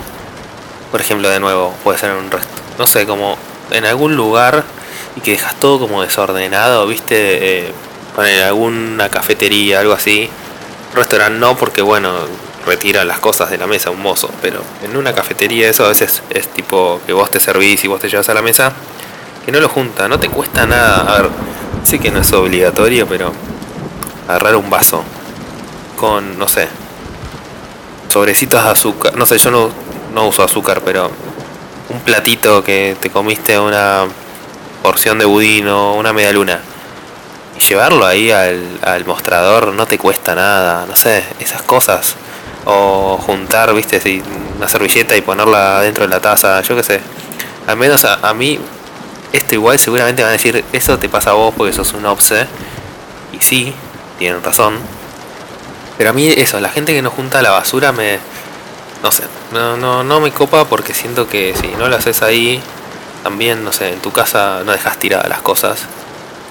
Por 0.91 1.01
ejemplo, 1.01 1.29
de 1.29 1.39
nuevo, 1.39 1.73
puede 1.83 1.97
ser 1.97 2.11
un 2.11 2.29
resto. 2.29 2.61
No 2.77 2.85
sé, 2.85 3.07
como 3.07 3.37
en 3.71 3.85
algún 3.85 4.15
lugar 4.15 4.63
y 5.15 5.21
que 5.21 5.31
dejas 5.31 5.55
todo 5.59 5.79
como 5.79 6.03
desordenado, 6.03 6.85
viste, 6.85 7.67
eh, 7.67 7.71
en 8.17 8.43
alguna 8.43 9.09
cafetería, 9.09 9.79
algo 9.79 9.93
así. 9.93 10.29
Restaurante 10.93 11.39
no, 11.39 11.57
porque 11.57 11.81
bueno, 11.81 12.11
retira 12.65 13.03
las 13.03 13.19
cosas 13.19 13.49
de 13.49 13.57
la 13.57 13.67
mesa 13.67 13.89
un 13.89 14.01
mozo, 14.01 14.29
pero 14.41 14.61
en 14.83 14.95
una 14.95 15.13
cafetería 15.13 15.69
eso 15.69 15.85
a 15.85 15.89
veces 15.89 16.21
es 16.29 16.47
tipo 16.49 17.01
que 17.05 17.13
vos 17.13 17.29
te 17.29 17.39
servís 17.39 17.83
y 17.83 17.87
vos 17.87 17.99
te 17.99 18.09
llevas 18.09 18.29
a 18.29 18.33
la 18.33 18.41
mesa, 18.41 18.73
que 19.45 19.51
no 19.51 19.59
lo 19.59 19.69
junta, 19.69 20.07
no 20.07 20.19
te 20.19 20.29
cuesta 20.29 20.65
nada. 20.65 21.15
A 21.15 21.21
ver, 21.21 21.29
sé 21.83 21.99
que 21.99 22.09
no 22.09 22.19
es 22.19 22.33
obligatorio, 22.33 23.07
pero 23.07 23.31
agarrar 24.27 24.55
un 24.55 24.69
vaso 24.69 25.03
con, 25.95 26.39
no 26.39 26.47
sé, 26.47 26.67
sobrecitos 28.09 28.63
de 28.63 28.69
azúcar. 28.69 29.15
No 29.15 29.25
sé, 29.25 29.37
yo 29.37 29.51
no, 29.51 29.69
no 30.13 30.27
uso 30.27 30.43
azúcar, 30.43 30.81
pero 30.83 31.11
un 31.89 31.99
platito 32.01 32.63
que 32.63 32.97
te 32.99 33.11
comiste 33.11 33.59
una 33.59 34.05
porción 34.81 35.19
de 35.19 35.25
budín 35.25 35.67
o 35.67 35.93
una 35.93 36.11
media 36.11 36.31
luna. 36.31 36.59
Y 37.55 37.59
llevarlo 37.61 38.05
ahí 38.05 38.31
al, 38.31 39.05
mostrador 39.05 39.67
no 39.73 39.85
te 39.85 39.97
cuesta 39.97 40.33
nada, 40.35 40.85
no 40.87 40.95
sé, 40.95 41.23
esas 41.39 41.61
cosas. 41.61 42.15
O 42.65 43.19
juntar, 43.23 43.71
viste, 43.75 44.01
si 44.01 44.23
una 44.57 44.67
servilleta 44.67 45.15
y 45.15 45.21
ponerla 45.21 45.81
dentro 45.81 46.03
de 46.05 46.09
la 46.09 46.19
taza, 46.19 46.61
yo 46.61 46.75
qué 46.75 46.81
sé. 46.81 46.99
Al 47.67 47.77
menos 47.77 48.05
a 48.05 48.33
mí, 48.33 48.59
esto 49.35 49.55
igual 49.55 49.79
seguramente 49.79 50.23
van 50.23 50.29
a 50.29 50.33
decir, 50.33 50.63
eso 50.73 50.97
te 50.97 51.09
pasa 51.09 51.31
a 51.31 51.33
vos 51.33 51.53
porque 51.55 51.73
sos 51.73 51.93
un 51.93 52.05
obse. 52.05 52.47
Y 53.33 53.41
sí, 53.41 53.73
tienen 54.17 54.43
razón, 54.43 54.79
pero 55.97 56.09
a 56.09 56.13
mí 56.13 56.27
eso, 56.27 56.59
la 56.59 56.69
gente 56.69 56.93
que 56.93 57.01
no 57.01 57.09
junta 57.09 57.41
la 57.41 57.51
basura 57.51 57.91
me... 57.91 58.19
no 59.01 59.11
sé, 59.11 59.23
no, 59.51 59.77
no, 59.77 60.03
no 60.03 60.19
me 60.19 60.31
copa 60.31 60.65
porque 60.65 60.93
siento 60.93 61.27
que 61.27 61.55
si 61.59 61.67
no 61.67 61.87
lo 61.87 61.95
haces 61.95 62.21
ahí, 62.21 62.61
también, 63.23 63.63
no 63.63 63.71
sé, 63.71 63.89
en 63.89 63.99
tu 64.01 64.11
casa 64.11 64.61
no 64.65 64.71
dejas 64.71 64.97
tiradas 64.97 65.27
las 65.29 65.41
cosas. 65.41 65.79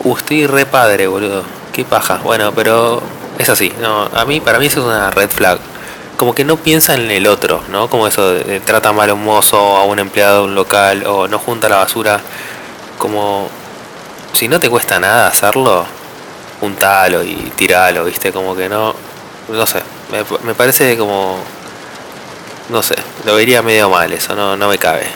Uh, 0.01 0.17
estoy 0.17 0.47
re 0.47 0.67
padre, 0.67 1.07
boludo. 1.07 1.45
Qué 1.73 1.85
paja. 1.85 2.17
Bueno, 2.23 2.53
pero 2.53 3.01
es 3.39 3.49
así. 3.49 3.73
No, 3.81 4.09
a 4.13 4.25
mí, 4.25 4.41
para 4.41 4.59
mí 4.59 4.67
eso 4.67 4.81
es 4.81 4.87
una 4.87 5.11
red 5.11 5.31
flag. 5.31 5.59
Como 6.17 6.35
que 6.35 6.45
no 6.45 6.57
piensa 6.57 6.95
en 6.95 7.11
el 7.11 7.27
otro, 7.27 7.63
¿no? 7.71 7.89
Como 7.89 8.07
eso 8.07 8.35
de, 8.35 8.61
trata 8.61 8.93
mal 8.93 9.11
a 9.11 9.15
un 9.15 9.25
mozo, 9.25 9.57
a 9.57 9.85
un 9.85 9.99
empleado 9.99 10.43
de 10.43 10.45
un 10.49 10.55
local, 10.55 11.05
o 11.07 11.29
no 11.29 11.39
junta 11.39 11.69
la 11.69 11.77
basura. 11.77 12.21
Como 12.99 13.49
si 14.33 14.49
no 14.49 14.61
te 14.61 14.69
cuesta 14.69 14.99
nada 15.01 15.29
hacerlo, 15.29 15.87
juntalo 16.61 17.23
y 17.23 17.35
tiralo, 17.57 18.05
¿viste? 18.05 18.33
Como 18.33 18.55
que 18.57 18.69
no, 18.69 18.95
no 19.49 19.67
sé, 19.67 19.83
me, 20.45 20.55
parece 20.55 20.97
como, 20.97 21.39
no 22.69 22.83
sé, 22.83 22.97
lo 23.25 23.35
vería 23.35 23.63
medio 23.63 23.89
mal 23.91 24.13
eso, 24.13 24.35
no, 24.35 24.57
no 24.57 24.69
me 24.69 24.79
cabe. 24.79 25.07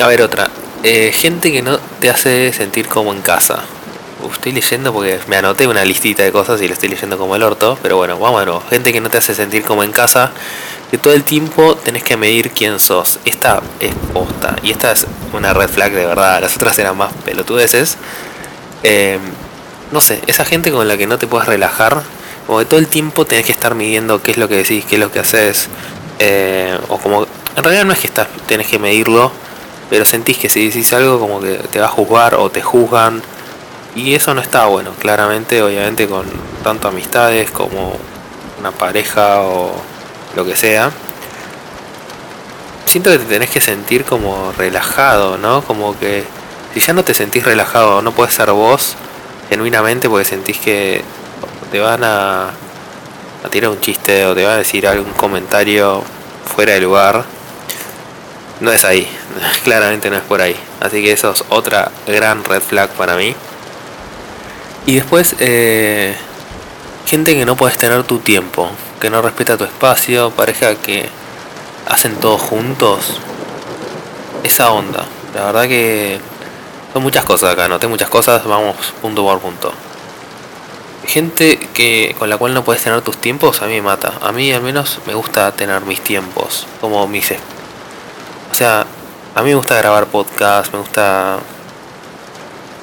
A 0.00 0.06
ver, 0.06 0.22
otra. 0.22 0.48
Eh, 0.84 1.10
gente 1.12 1.50
que 1.50 1.60
no 1.60 1.78
te 2.00 2.08
hace 2.08 2.52
sentir 2.52 2.88
como 2.88 3.12
en 3.12 3.20
casa. 3.20 3.64
Estoy 4.32 4.52
leyendo 4.52 4.92
porque 4.92 5.18
me 5.26 5.36
anoté 5.36 5.66
una 5.66 5.84
listita 5.84 6.22
de 6.22 6.32
cosas 6.32 6.60
y 6.62 6.68
lo 6.68 6.74
estoy 6.74 6.88
leyendo 6.88 7.18
como 7.18 7.36
el 7.36 7.42
orto. 7.42 7.78
Pero 7.82 7.96
bueno, 7.96 8.18
vamos 8.18 8.40
a 8.40 8.44
ver. 8.44 8.54
Gente 8.70 8.92
que 8.92 9.00
no 9.00 9.10
te 9.10 9.18
hace 9.18 9.34
sentir 9.34 9.62
como 9.64 9.82
en 9.82 9.92
casa. 9.92 10.32
Que 10.90 10.98
todo 10.98 11.12
el 11.12 11.24
tiempo 11.24 11.76
tenés 11.76 12.02
que 12.02 12.16
medir 12.16 12.50
quién 12.50 12.80
sos. 12.80 13.18
Esta 13.24 13.62
es 13.80 13.94
posta. 14.12 14.56
Y 14.62 14.70
esta 14.70 14.92
es 14.92 15.06
una 15.32 15.52
red 15.52 15.68
flag 15.68 15.92
de 15.92 16.06
verdad. 16.06 16.40
Las 16.40 16.56
otras 16.56 16.78
eran 16.78 16.96
más 16.96 17.12
pelotudeces. 17.24 17.96
Eh, 18.82 19.18
no 19.92 20.00
sé, 20.00 20.20
esa 20.26 20.44
gente 20.44 20.70
con 20.70 20.86
la 20.88 20.96
que 20.96 21.06
no 21.06 21.18
te 21.18 21.26
puedes 21.26 21.46
relajar. 21.46 22.02
Como 22.46 22.60
que 22.60 22.64
todo 22.64 22.80
el 22.80 22.88
tiempo 22.88 23.26
tenés 23.26 23.44
que 23.44 23.52
estar 23.52 23.74
midiendo 23.74 24.22
qué 24.22 24.30
es 24.30 24.38
lo 24.38 24.48
que 24.48 24.56
decís, 24.56 24.84
qué 24.84 24.96
es 24.96 25.00
lo 25.00 25.12
que 25.12 25.20
haces. 25.20 25.68
Eh, 26.18 26.78
o 26.88 26.98
como. 26.98 27.26
En 27.56 27.64
realidad 27.64 27.84
no 27.84 27.92
es 27.92 27.98
que 27.98 28.06
estás, 28.06 28.28
tenés 28.46 28.68
que 28.68 28.78
medirlo 28.78 29.32
pero 29.90 30.04
sentís 30.04 30.38
que 30.38 30.48
si 30.48 30.66
decís 30.66 30.92
algo 30.92 31.18
como 31.18 31.40
que 31.40 31.56
te 31.70 31.80
va 31.80 31.86
a 31.86 31.90
juzgar 31.90 32.34
o 32.34 32.50
te 32.50 32.62
juzgan 32.62 33.22
y 33.98 34.14
eso 34.14 34.32
no 34.34 34.40
está 34.40 34.66
bueno, 34.66 34.92
claramente, 34.98 35.62
obviamente 35.62 36.06
con 36.06 36.24
tanto 36.62 36.88
amistades 36.88 37.50
como 37.50 37.96
una 38.60 38.70
pareja 38.70 39.42
o 39.42 39.72
lo 40.36 40.44
que 40.44 40.56
sea. 40.56 40.90
Siento 42.86 43.10
que 43.10 43.18
te 43.18 43.24
tenés 43.24 43.50
que 43.50 43.60
sentir 43.60 44.04
como 44.04 44.52
relajado, 44.56 45.36
¿no? 45.36 45.62
Como 45.62 45.98
que 45.98 46.24
si 46.72 46.80
ya 46.80 46.92
no 46.92 47.04
te 47.04 47.12
sentís 47.12 47.44
relajado, 47.44 48.00
no 48.02 48.12
puedes 48.12 48.34
ser 48.34 48.50
vos 48.52 48.94
genuinamente 49.50 50.08
porque 50.08 50.24
sentís 50.24 50.58
que 50.58 51.02
te 51.72 51.80
van 51.80 52.04
a, 52.04 52.50
a 53.44 53.48
tirar 53.50 53.70
un 53.70 53.80
chiste 53.80 54.26
o 54.26 54.34
te 54.34 54.44
van 54.44 54.54
a 54.54 54.58
decir 54.58 54.86
algún 54.86 55.12
comentario 55.12 56.02
fuera 56.46 56.72
de 56.74 56.80
lugar 56.80 57.24
no 58.60 58.72
es 58.72 58.84
ahí, 58.84 59.08
claramente 59.64 60.10
no 60.10 60.16
es 60.16 60.22
por 60.22 60.40
ahí. 60.40 60.56
Así 60.80 61.02
que 61.02 61.12
eso 61.12 61.30
es 61.30 61.44
otra 61.48 61.90
gran 62.06 62.44
red 62.44 62.60
flag 62.60 62.90
para 62.90 63.16
mí. 63.16 63.34
Y 64.88 64.94
después, 64.94 65.36
eh, 65.38 66.16
gente 67.04 67.34
que 67.34 67.44
no 67.44 67.56
puedes 67.56 67.76
tener 67.76 68.04
tu 68.04 68.20
tiempo, 68.20 68.70
que 68.98 69.10
no 69.10 69.20
respeta 69.20 69.58
tu 69.58 69.64
espacio, 69.64 70.30
pareja 70.30 70.76
que 70.76 71.10
hacen 71.86 72.16
todo 72.16 72.38
juntos. 72.38 73.20
Esa 74.44 74.70
onda. 74.70 75.04
La 75.34 75.44
verdad 75.44 75.68
que 75.68 76.18
son 76.94 77.02
muchas 77.02 77.26
cosas 77.26 77.52
acá, 77.52 77.68
noté 77.68 77.86
muchas 77.86 78.08
cosas, 78.08 78.42
vamos 78.46 78.76
punto 79.02 79.22
por 79.22 79.38
punto. 79.40 79.74
Gente 81.04 81.58
que 81.74 82.16
con 82.18 82.30
la 82.30 82.38
cual 82.38 82.54
no 82.54 82.64
puedes 82.64 82.82
tener 82.82 83.02
tus 83.02 83.18
tiempos, 83.18 83.60
a 83.60 83.66
mí 83.66 83.74
me 83.74 83.82
mata. 83.82 84.14
A 84.22 84.32
mí 84.32 84.50
al 84.52 84.62
menos 84.62 85.00
me 85.06 85.12
gusta 85.12 85.52
tener 85.52 85.82
mis 85.82 86.00
tiempos, 86.00 86.66
como 86.80 87.06
mis 87.06 87.30
o 87.30 88.54
sea, 88.54 88.86
a 89.34 89.42
mí 89.42 89.50
me 89.50 89.56
gusta 89.56 89.76
grabar 89.76 90.06
podcast, 90.06 90.72
me 90.72 90.78
gusta 90.78 91.40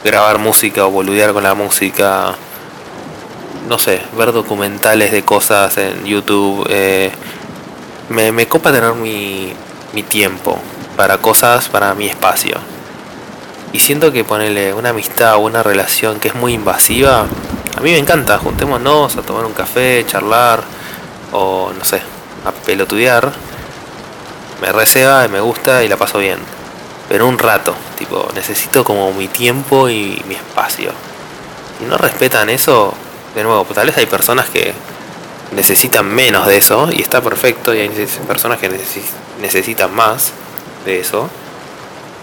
grabar 0.05 0.37
música 0.37 0.85
o 0.85 0.91
boludear 0.91 1.33
con 1.33 1.43
la 1.43 1.53
música. 1.53 2.35
No 3.67 3.77
sé, 3.77 4.01
ver 4.17 4.31
documentales 4.31 5.11
de 5.11 5.23
cosas 5.23 5.77
en 5.77 6.05
YouTube. 6.05 6.65
Eh, 6.69 7.11
me, 8.07 8.31
me 8.31 8.47
copa 8.47 8.71
tener 8.71 8.93
mi, 8.93 9.51
mi 9.91 10.03
tiempo 10.03 10.57
para 10.95 11.17
cosas, 11.17 11.67
para 11.67 11.93
mi 11.95 12.05
espacio. 12.07 12.55
Y 13.73 13.79
siento 13.79 14.13
que 14.13 14.23
ponerle 14.23 14.73
una 14.73 14.89
amistad 14.89 15.35
o 15.35 15.39
una 15.39 15.63
relación 15.63 16.21
que 16.21 16.29
es 16.29 16.35
muy 16.35 16.53
invasiva, 16.53 17.25
a 17.75 17.81
mí 17.81 17.91
me 17.91 17.97
encanta. 17.97 18.37
Juntémonos 18.37 19.17
a 19.17 19.23
tomar 19.23 19.43
un 19.43 19.53
café, 19.53 20.05
charlar 20.07 20.63
o 21.33 21.73
no 21.77 21.83
sé, 21.83 22.01
a 22.45 22.51
pelotudear 22.51 23.33
me 24.61 24.71
receba, 24.71 25.27
me 25.27 25.39
gusta 25.41 25.83
y 25.83 25.87
la 25.87 25.97
paso 25.97 26.19
bien. 26.19 26.39
Pero 27.09 27.27
un 27.27 27.37
rato, 27.37 27.75
tipo, 27.97 28.27
necesito 28.33 28.83
como 28.83 29.11
mi 29.13 29.27
tiempo 29.27 29.89
y 29.89 30.21
mi 30.27 30.35
espacio. 30.35 30.91
Y 31.81 31.85
no 31.85 31.97
respetan 31.97 32.49
eso, 32.49 32.93
de 33.35 33.43
nuevo, 33.43 33.65
tal 33.65 33.87
vez 33.87 33.97
hay 33.97 34.05
personas 34.05 34.49
que 34.49 34.73
necesitan 35.51 36.05
menos 36.07 36.47
de 36.47 36.57
eso 36.57 36.89
y 36.91 37.01
está 37.01 37.21
perfecto 37.21 37.73
y 37.73 37.79
hay 37.79 37.89
personas 38.27 38.59
que 38.59 38.69
necesitan 39.39 39.93
más 39.93 40.33
de 40.85 40.99
eso. 40.99 41.29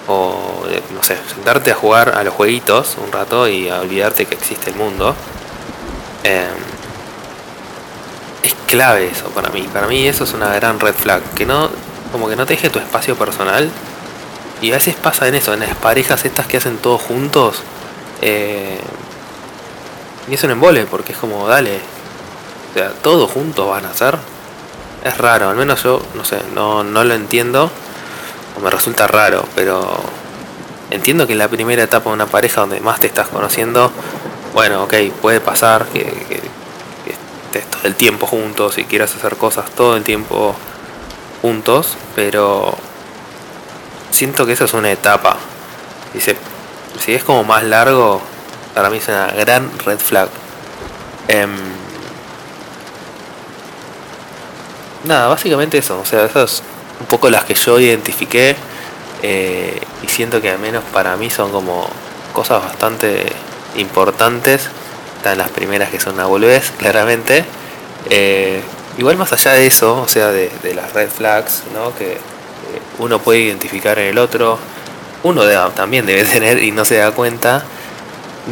O, 0.08 0.64
no 0.94 1.02
sé, 1.02 1.16
sentarte 1.32 1.70
a 1.70 1.74
jugar 1.74 2.14
a 2.16 2.24
los 2.24 2.34
jueguitos 2.34 2.96
un 3.04 3.12
rato 3.12 3.46
y 3.46 3.68
a 3.68 3.80
olvidarte 3.80 4.26
que 4.26 4.34
existe 4.34 4.70
el 4.70 4.76
mundo. 4.76 5.14
Em, 6.24 6.48
es 8.42 8.54
clave 8.66 9.06
eso 9.06 9.26
para 9.26 9.50
mí. 9.50 9.68
Para 9.72 9.86
mí 9.86 10.06
eso 10.08 10.24
es 10.24 10.32
una 10.32 10.52
gran 10.54 10.80
red 10.80 10.94
flag. 10.94 11.22
Que 11.34 11.46
no 11.46 11.70
como 12.10 12.28
que 12.28 12.36
no 12.36 12.46
te 12.46 12.54
deje 12.54 12.68
tu 12.68 12.80
espacio 12.80 13.16
personal. 13.16 13.70
Y 14.62 14.70
a 14.70 14.76
veces 14.76 14.94
pasa 14.94 15.26
en 15.26 15.34
eso, 15.34 15.52
en 15.52 15.60
las 15.60 15.74
parejas 15.74 16.24
estas 16.24 16.46
que 16.46 16.56
hacen 16.56 16.78
todo 16.78 16.96
juntos. 16.96 17.62
Eh, 18.22 18.78
y 20.28 20.34
es 20.34 20.44
un 20.44 20.52
embole, 20.52 20.86
porque 20.86 21.12
es 21.12 21.18
como, 21.18 21.48
dale. 21.48 21.80
O 22.70 22.78
sea, 22.78 22.90
todos 23.02 23.28
juntos 23.30 23.68
van 23.68 23.84
a 23.84 23.90
hacer. 23.90 24.16
Es 25.04 25.18
raro, 25.18 25.50
al 25.50 25.56
menos 25.56 25.82
yo, 25.82 26.00
no 26.14 26.24
sé, 26.24 26.38
no, 26.54 26.84
no 26.84 27.02
lo 27.02 27.12
entiendo. 27.12 27.70
O 28.56 28.60
me 28.60 28.70
resulta 28.70 29.08
raro, 29.08 29.44
pero 29.56 30.00
entiendo 30.90 31.26
que 31.26 31.32
en 31.32 31.40
la 31.40 31.48
primera 31.48 31.82
etapa 31.82 32.10
de 32.10 32.14
una 32.14 32.26
pareja 32.26 32.60
donde 32.60 32.80
más 32.80 33.00
te 33.00 33.08
estás 33.08 33.28
conociendo, 33.28 33.90
bueno, 34.54 34.84
ok, 34.84 34.94
puede 35.20 35.40
pasar 35.40 35.86
que 35.86 36.02
estés 37.06 37.64
todo 37.68 37.82
el 37.84 37.96
tiempo 37.96 38.26
juntos 38.26 38.78
y 38.78 38.84
quieras 38.84 39.14
hacer 39.16 39.36
cosas 39.36 39.70
todo 39.70 39.96
el 39.96 40.04
tiempo 40.04 40.54
juntos, 41.40 41.96
pero 42.14 42.76
siento 44.12 44.46
que 44.46 44.52
eso 44.52 44.64
es 44.64 44.74
una 44.74 44.90
etapa. 44.90 45.36
Dice, 46.14 46.36
si 47.00 47.14
es 47.14 47.24
como 47.24 47.42
más 47.42 47.64
largo, 47.64 48.22
para 48.74 48.90
mí 48.90 48.98
es 48.98 49.08
una 49.08 49.26
gran 49.28 49.70
red 49.80 49.98
flag. 49.98 50.28
Em, 51.28 51.50
nada, 55.04 55.28
básicamente 55.28 55.78
eso. 55.78 55.98
O 55.98 56.04
sea, 56.04 56.24
esas 56.24 56.62
un 57.00 57.06
poco 57.06 57.28
las 57.30 57.44
que 57.44 57.54
yo 57.54 57.80
identifiqué. 57.80 58.54
Eh, 59.22 59.80
y 60.02 60.08
siento 60.08 60.40
que 60.40 60.50
al 60.50 60.58
menos 60.58 60.84
para 60.92 61.16
mí 61.16 61.30
son 61.30 61.50
como 61.50 61.88
cosas 62.32 62.62
bastante 62.62 63.26
importantes. 63.76 64.68
Están 65.16 65.38
las 65.38 65.50
primeras 65.50 65.90
que 65.90 65.98
son 65.98 66.14
una 66.14 66.26
boludez, 66.26 66.70
claramente. 66.78 67.44
Eh, 68.10 68.62
Igual 68.98 69.16
más 69.16 69.32
allá 69.32 69.52
de 69.52 69.66
eso, 69.66 70.02
o 70.02 70.08
sea, 70.08 70.30
de, 70.30 70.50
las 70.74 70.92
red 70.92 71.08
flags, 71.08 71.62
¿no? 71.72 71.94
Que 71.96 72.18
uno 73.02 73.18
puede 73.18 73.40
identificar 73.40 73.98
en 73.98 74.08
el 74.08 74.18
otro, 74.18 74.58
uno 75.22 75.42
también 75.74 76.06
debe 76.06 76.24
tener 76.32 76.62
y 76.62 76.70
no 76.70 76.84
se 76.84 76.96
da 76.96 77.10
cuenta, 77.10 77.64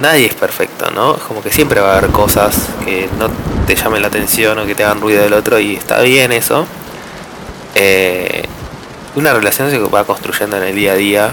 nadie 0.01 0.27
es 0.27 0.35
perfecto, 0.35 0.91
¿no? 0.91 1.17
Como 1.17 1.43
que 1.43 1.51
siempre 1.51 1.81
va 1.81 1.95
a 1.95 1.99
haber 1.99 2.11
cosas 2.11 2.55
que 2.85 3.09
no 3.19 3.31
te 3.67 3.75
llamen 3.75 4.03
la 4.03 4.09
atención 4.09 4.59
o 4.59 4.67
que 4.67 4.75
te 4.75 4.85
hagan 4.85 5.01
ruido 5.01 5.23
del 5.23 5.33
otro 5.33 5.59
y 5.59 5.77
está 5.77 6.01
bien 6.03 6.33
eso. 6.33 6.67
Eh, 7.75 8.45
una 9.17 9.33
relación 9.33 9.71
se 9.71 9.79
va 9.79 10.05
construyendo 10.05 10.57
en 10.57 10.65
el 10.65 10.75
día 10.75 10.93
a 10.93 10.97
día 10.97 11.31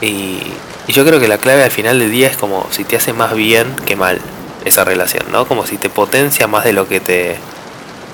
y, 0.00 0.38
y 0.86 0.92
yo 0.92 1.04
creo 1.04 1.20
que 1.20 1.28
la 1.28 1.38
clave 1.38 1.62
al 1.62 1.70
final 1.70 1.98
del 1.98 2.10
día 2.10 2.28
es 2.28 2.36
como 2.36 2.66
si 2.70 2.84
te 2.84 2.96
hace 2.96 3.12
más 3.12 3.34
bien 3.34 3.74
que 3.86 3.96
mal 3.96 4.20
esa 4.64 4.84
relación, 4.84 5.24
¿no? 5.30 5.46
Como 5.46 5.66
si 5.66 5.76
te 5.76 5.90
potencia 5.90 6.46
más 6.46 6.64
de 6.64 6.72
lo 6.72 6.88
que 6.88 7.00
te 7.00 7.36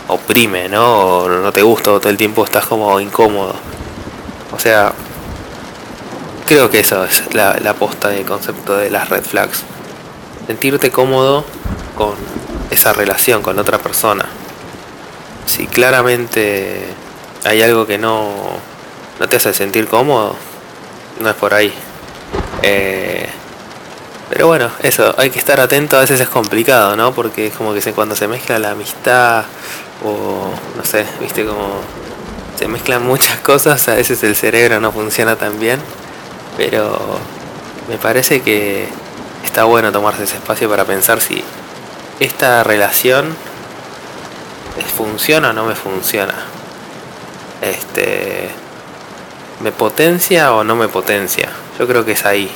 oprime, 0.09 0.69
¿no? 0.69 1.21
O 1.21 1.29
no 1.29 1.53
te 1.53 1.63
gusta 1.63 1.93
o 1.93 2.01
todo 2.01 2.11
el 2.11 2.17
tiempo 2.17 2.45
estás 2.45 2.67
como 2.67 2.99
incómodo. 3.01 3.55
O 4.53 4.59
sea, 4.59 4.93
creo 6.47 6.71
que 6.71 6.81
eso 6.81 7.05
es 7.05 7.35
la, 7.35 7.59
la 7.61 7.75
posta 7.75 8.09
del 8.09 8.25
concepto 8.25 8.77
de 8.77 8.91
las 8.91 9.09
red 9.09 9.23
flags. 9.23 9.63
Sentirte 10.47 10.91
cómodo 10.91 11.45
con 11.97 12.15
esa 12.71 12.93
relación 12.93 13.43
con 13.43 13.59
otra 13.59 13.79
persona. 13.79 14.25
Si 15.47 15.67
claramente 15.67 16.87
hay 17.45 17.63
algo 17.63 17.87
que 17.87 17.99
no, 17.99 18.31
no 19.19 19.29
te 19.29 19.37
hace 19.37 19.53
sentir 19.53 19.87
cómodo, 19.87 20.35
no 21.21 21.31
es 21.31 21.37
por 21.37 21.55
ahí. 21.55 21.73
Eh, 22.63 23.29
pero 24.29 24.47
bueno, 24.47 24.71
eso, 24.83 25.15
hay 25.19 25.31
que 25.31 25.39
estar 25.39 25.61
atento, 25.61 25.97
a 25.97 26.01
veces 26.01 26.21
es 26.21 26.29
complicado, 26.29 26.97
¿no? 26.97 27.13
Porque 27.13 27.49
es 27.49 27.55
como 27.55 27.75
que 27.75 27.81
cuando 27.93 28.15
se 28.15 28.29
mezcla 28.29 28.59
la 28.59 28.71
amistad 28.71 29.45
o 30.05 30.51
no 30.77 30.85
sé, 30.85 31.05
viste 31.21 31.45
como 31.45 31.81
se 32.61 32.69
mezclan 32.69 33.07
muchas 33.07 33.41
cosas, 33.41 33.89
a 33.89 33.95
veces 33.95 34.23
el 34.23 34.37
cerebro 34.37 34.81
no 34.81 34.93
funciona 34.93 35.37
tan 35.37 35.59
bien, 35.59 35.81
pero 36.59 36.99
me 37.89 37.97
parece 37.97 38.43
que 38.43 38.87
está 39.43 39.65
bueno 39.65 39.91
tomarse 39.93 40.25
ese 40.25 40.37
espacio 40.37 40.69
para 40.69 40.85
pensar 40.85 41.23
si 41.23 41.43
esta 42.21 42.63
relación 42.63 43.35
funciona 44.95 45.51
o 45.51 45.53
no 45.55 45.65
me 45.65 45.75
funciona. 45.75 46.35
Este 47.63 48.51
me 49.61 49.73
potencia 49.73 50.53
o 50.53 50.63
no 50.63 50.77
me 50.77 50.89
potencia. 50.89 51.49
Yo 51.79 51.87
creo 51.87 52.05
que 52.05 52.13
es 52.13 52.27
ahí. 52.27 52.51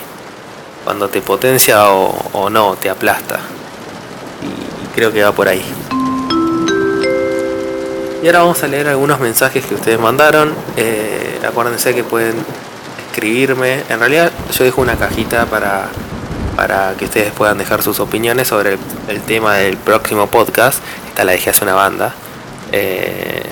Cuando 0.85 1.09
te 1.09 1.23
potencia 1.23 1.89
o, 1.91 2.51
no, 2.51 2.77
te 2.77 2.91
aplasta. 2.91 3.41
Y 4.43 4.95
creo 4.95 5.13
que 5.13 5.25
va 5.25 5.33
por 5.33 5.49
ahí. 5.49 5.65
Y 8.25 8.27
ahora 8.29 8.39
vamos 8.39 8.63
a 8.63 8.69
leer 8.69 8.89
algunos 8.89 9.21
mensajes 9.21 9.67
que 9.67 9.75
ustedes 9.75 10.01
mandaron. 10.01 10.55
Eh, 10.79 11.39
acuérdense 11.47 11.95
que 11.95 12.05
pueden 12.05 12.35
escribirme. 13.11 13.83
En 13.91 13.99
realidad 13.99 14.33
yo 14.51 14.65
dejo 14.65 14.81
una 14.81 14.97
cajita 14.97 15.45
para, 15.45 15.89
para 16.57 16.95
que 16.95 17.05
ustedes 17.05 17.33
puedan 17.33 17.59
dejar 17.59 17.83
sus 17.83 18.01
opiniones 18.01 18.49
sobre 18.49 18.79
el, 19.09 19.21
tema 19.21 19.57
del 19.57 19.77
próximo 19.77 20.29
podcast. 20.29 20.83
Esta 21.07 21.25
la 21.25 21.33
dejé 21.33 21.51
hace 21.51 21.65
una 21.65 21.75
banda. 21.75 22.15
Eh, 22.73 23.43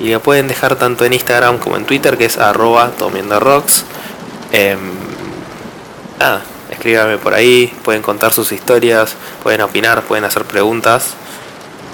y 0.00 0.08
me 0.08 0.18
pueden 0.18 0.48
dejar 0.48 0.74
tanto 0.74 1.04
en 1.04 1.12
Instagram 1.12 1.58
como 1.58 1.76
en 1.76 1.84
Twitter, 1.84 2.18
que 2.18 2.24
es 2.24 2.38
arroba 2.38 2.90
tomiendo 2.98 3.38
rocks. 3.38 3.84
Em, 4.50 4.80
nada, 6.18 6.42
escríbanme 6.72 7.18
por 7.18 7.34
ahí, 7.34 7.72
pueden 7.84 8.02
contar 8.02 8.32
sus 8.32 8.50
historias, 8.50 9.14
pueden 9.44 9.60
opinar, 9.60 10.02
pueden 10.02 10.24
hacer 10.24 10.42
preguntas. 10.42 11.14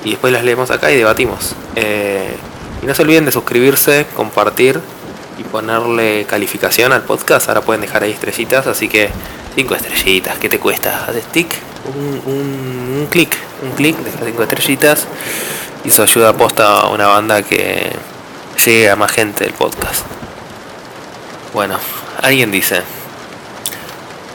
Y 0.04 0.10
después 0.10 0.32
las 0.32 0.44
leemos 0.44 0.70
acá 0.70 0.90
y 0.90 0.96
debatimos. 0.96 1.54
Eh, 1.76 2.36
y 2.82 2.86
no 2.86 2.94
se 2.94 3.02
olviden 3.02 3.24
de 3.24 3.32
suscribirse, 3.32 4.06
compartir 4.14 4.80
y 5.38 5.42
ponerle 5.42 6.26
calificación 6.26 6.92
al 6.92 7.02
podcast. 7.02 7.48
Ahora 7.48 7.62
pueden 7.62 7.80
dejar 7.80 8.02
ahí 8.02 8.12
estrellitas, 8.12 8.66
así 8.66 8.88
que 8.88 9.10
5 9.56 9.74
estrellitas, 9.74 10.38
¿qué 10.38 10.48
te 10.48 10.58
cuesta? 10.58 11.06
Haz 11.06 11.16
stick, 11.30 11.54
un, 11.86 12.22
un, 12.26 12.98
un 13.00 13.06
clic, 13.10 13.36
un 13.62 13.72
clic, 13.72 13.96
deja 13.96 14.18
5 14.24 14.42
estrellitas 14.42 15.06
y 15.84 15.88
eso 15.88 16.02
ayuda 16.02 16.30
a 16.30 16.32
posta 16.32 16.80
a 16.80 16.88
una 16.88 17.06
banda 17.06 17.42
que 17.42 17.92
llegue 18.64 18.90
a 18.90 18.96
más 18.96 19.12
gente 19.12 19.44
el 19.44 19.52
podcast. 19.52 20.04
Bueno, 21.52 21.78
alguien 22.22 22.50
dice, 22.50 22.82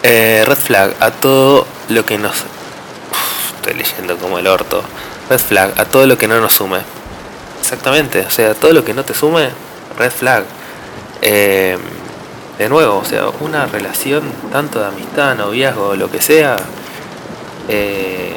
eh, 0.03 0.43
red 0.45 0.57
flag 0.57 0.95
a 0.99 1.11
todo 1.11 1.67
lo 1.89 2.05
que 2.05 2.17
nos... 2.17 2.45
estoy 3.57 3.73
leyendo 3.73 4.17
como 4.17 4.39
el 4.39 4.47
orto. 4.47 4.83
Red 5.29 5.39
flag 5.39 5.79
a 5.79 5.85
todo 5.85 6.07
lo 6.07 6.17
que 6.17 6.27
no 6.27 6.39
nos 6.39 6.53
sume. 6.53 6.79
Exactamente, 7.61 8.25
o 8.25 8.31
sea, 8.31 8.55
todo 8.55 8.73
lo 8.73 8.83
que 8.83 8.93
no 8.93 9.03
te 9.05 9.13
sume, 9.13 9.49
red 9.97 10.11
flag. 10.11 10.43
Eh, 11.21 11.77
de 12.57 12.69
nuevo, 12.69 12.97
o 12.97 13.05
sea, 13.05 13.29
una 13.39 13.67
relación 13.67 14.23
tanto 14.51 14.79
de 14.79 14.87
amistad, 14.87 15.35
noviazgo, 15.35 15.95
lo 15.95 16.09
que 16.11 16.21
sea, 16.21 16.57
eh, 17.67 18.35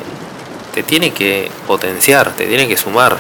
te 0.75 0.83
tiene 0.83 1.13
que 1.13 1.51
potenciar, 1.67 2.31
te 2.33 2.47
tiene 2.47 2.69
que 2.69 2.77
sumar. 2.77 3.17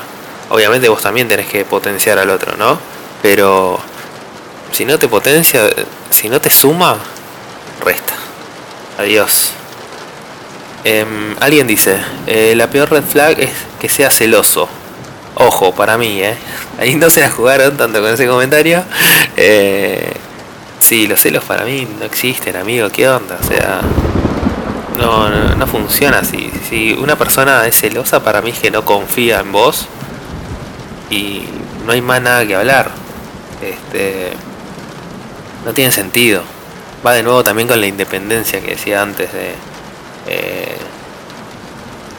Obviamente 0.50 0.88
vos 0.88 1.02
también 1.02 1.28
tenés 1.28 1.46
que 1.46 1.64
potenciar 1.64 2.18
al 2.18 2.30
otro, 2.30 2.56
¿no? 2.56 2.78
Pero 3.22 3.80
si 4.70 4.84
no 4.84 4.98
te 4.98 5.08
potencia, 5.08 5.70
si 6.10 6.28
no 6.28 6.40
te 6.40 6.50
suma, 6.50 6.98
resta. 7.84 8.14
Adiós. 8.98 9.52
Em, 10.84 11.36
alguien 11.40 11.66
dice, 11.66 11.96
eh, 12.26 12.54
la 12.56 12.68
peor 12.68 12.90
red 12.90 13.04
flag 13.04 13.38
es 13.38 13.50
que 13.80 13.88
sea 13.88 14.10
celoso. 14.10 14.68
Ojo, 15.36 15.74
para 15.74 15.96
mí, 15.96 16.20
¿eh? 16.20 16.36
Ahí 16.78 16.96
no 16.96 17.08
se 17.08 17.20
la 17.20 17.30
jugaron 17.30 17.76
tanto 17.76 18.00
con 18.00 18.10
ese 18.10 18.26
comentario. 18.26 18.84
Eh, 19.36 20.12
sí, 20.78 21.06
los 21.06 21.20
celos 21.20 21.42
para 21.44 21.64
mí 21.64 21.88
no 21.98 22.04
existen, 22.04 22.54
amigo. 22.56 22.90
¿Qué 22.90 23.08
onda? 23.08 23.38
O 23.40 23.46
sea, 23.46 23.80
no, 24.98 25.54
no, 25.56 25.66
funciona 25.66 26.18
así. 26.18 26.50
Si 26.68 26.92
una 26.92 27.16
persona 27.16 27.66
es 27.66 27.76
celosa, 27.76 28.22
para 28.22 28.42
mí 28.42 28.50
es 28.50 28.58
que 28.58 28.70
no 28.70 28.84
confía 28.84 29.40
en 29.40 29.52
vos 29.52 29.86
y 31.08 31.44
no 31.86 31.92
hay 31.92 32.02
más 32.02 32.20
nada 32.20 32.46
que 32.46 32.54
hablar. 32.54 32.90
Este, 33.62 34.32
no 35.64 35.72
tiene 35.72 35.92
sentido. 35.92 36.42
Va 37.04 37.14
de 37.14 37.22
nuevo 37.22 37.42
también 37.42 37.68
con 37.68 37.80
la 37.80 37.86
independencia 37.86 38.60
que 38.60 38.72
decía 38.72 39.02
antes 39.02 39.32
de... 39.32 39.54
Eh, 40.26 40.76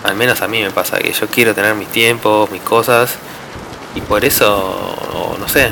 al 0.03 0.15
menos 0.15 0.41
a 0.41 0.47
mí 0.47 0.61
me 0.61 0.71
pasa 0.71 0.97
que 0.99 1.11
yo 1.11 1.27
quiero 1.27 1.55
tener 1.55 1.75
mis 1.75 1.87
tiempos, 1.87 2.51
mis 2.51 2.61
cosas 2.61 3.15
y 3.95 4.01
por 4.01 4.25
eso, 4.25 5.35
no 5.39 5.47
sé, 5.47 5.71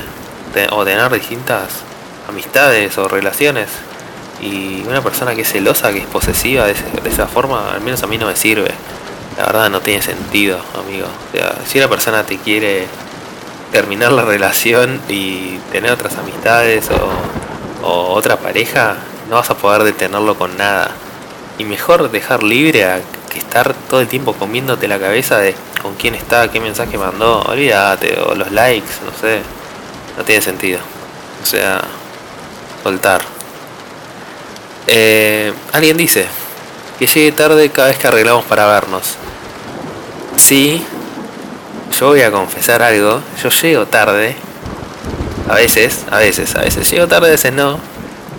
o 0.71 0.85
tener 0.85 1.11
distintas 1.11 1.83
amistades 2.29 2.97
o 2.97 3.07
relaciones 3.07 3.67
y 4.41 4.83
una 4.87 5.01
persona 5.01 5.35
que 5.35 5.41
es 5.41 5.51
celosa, 5.51 5.91
que 5.91 5.99
es 5.99 6.05
posesiva 6.07 6.65
de, 6.65 6.75
esa 7.05 7.27
forma, 7.27 7.71
al 7.73 7.81
menos 7.81 8.01
a 8.03 8.07
mí 8.07 8.17
no 8.17 8.27
me 8.27 8.35
sirve. 8.35 8.71
La 9.37 9.45
verdad 9.45 9.69
no 9.69 9.81
tiene 9.81 10.01
sentido, 10.01 10.59
amigo. 10.77 11.07
O 11.07 11.37
sea, 11.37 11.55
si 11.65 11.77
una 11.77 11.87
persona 11.87 12.23
te 12.23 12.37
quiere 12.37 12.85
terminar 13.71 14.11
la 14.11 14.25
relación 14.25 14.99
y 15.07 15.57
tener 15.71 15.91
otras 15.91 16.17
amistades 16.17 16.89
o, 16.89 17.87
o 17.87 18.13
otra 18.13 18.37
pareja, 18.37 18.97
no 19.29 19.35
vas 19.35 19.49
a 19.49 19.55
poder 19.55 19.83
detenerlo 19.83 20.35
con 20.35 20.57
nada. 20.57 20.91
Y 21.57 21.65
mejor 21.65 22.09
dejar 22.11 22.43
libre 22.43 22.85
a 22.85 23.01
que 23.31 23.39
estar 23.39 23.73
todo 23.89 24.01
el 24.01 24.07
tiempo 24.07 24.33
comiéndote 24.33 24.87
la 24.87 24.99
cabeza 24.99 25.37
de 25.37 25.55
con 25.81 25.95
quién 25.95 26.15
está, 26.15 26.49
qué 26.51 26.59
mensaje 26.59 26.97
mandó, 26.97 27.41
olvídate, 27.41 28.19
o 28.19 28.35
los 28.35 28.51
likes, 28.51 28.91
no 29.05 29.11
sé. 29.19 29.41
No 30.17 30.23
tiene 30.23 30.41
sentido. 30.41 30.79
O 31.41 31.45
sea, 31.45 31.81
soltar. 32.83 33.21
Eh, 34.87 35.53
alguien 35.71 35.97
dice 35.97 36.27
que 36.99 37.07
llegue 37.07 37.31
tarde 37.31 37.69
cada 37.69 37.87
vez 37.87 37.97
que 37.97 38.07
arreglamos 38.07 38.45
para 38.45 38.65
vernos. 38.67 39.15
Sí, 40.37 40.83
yo 41.99 42.07
voy 42.07 42.21
a 42.21 42.31
confesar 42.31 42.81
algo. 42.81 43.21
Yo 43.41 43.49
llego 43.49 43.85
tarde. 43.85 44.35
A 45.49 45.55
veces, 45.55 46.05
a 46.09 46.17
veces, 46.17 46.55
a 46.55 46.61
veces 46.61 46.89
llego 46.89 47.07
tarde, 47.07 47.27
a 47.27 47.31
veces 47.31 47.53
no. 47.53 47.79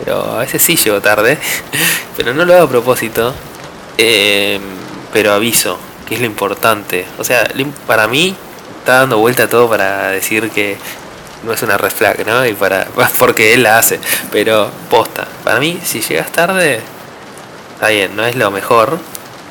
Pero 0.04 0.36
a 0.36 0.38
veces 0.38 0.62
sí 0.62 0.76
llego 0.76 1.00
tarde. 1.00 1.38
pero 2.16 2.34
no 2.34 2.44
lo 2.44 2.54
hago 2.54 2.64
a 2.64 2.68
propósito. 2.68 3.34
Eh, 3.98 4.58
pero 5.12 5.32
aviso, 5.32 5.78
que 6.08 6.14
es 6.14 6.20
lo 6.20 6.26
importante. 6.26 7.06
O 7.18 7.24
sea, 7.24 7.48
para 7.86 8.08
mí 8.08 8.34
está 8.78 9.00
dando 9.00 9.18
vuelta 9.18 9.48
todo 9.48 9.68
para 9.68 10.08
decir 10.08 10.50
que 10.50 10.76
no 11.44 11.52
es 11.52 11.62
una 11.62 11.76
red 11.76 11.90
flag, 11.90 12.26
¿no? 12.26 12.44
Y 12.46 12.52
para, 12.54 12.86
porque 13.18 13.54
él 13.54 13.62
la 13.62 13.78
hace. 13.78 14.00
Pero 14.30 14.70
posta, 14.90 15.26
para 15.44 15.60
mí, 15.60 15.78
si 15.84 16.00
llegas 16.00 16.32
tarde, 16.32 16.80
está 17.74 17.88
bien, 17.88 18.16
no 18.16 18.24
es 18.24 18.36
lo 18.36 18.50
mejor, 18.50 18.98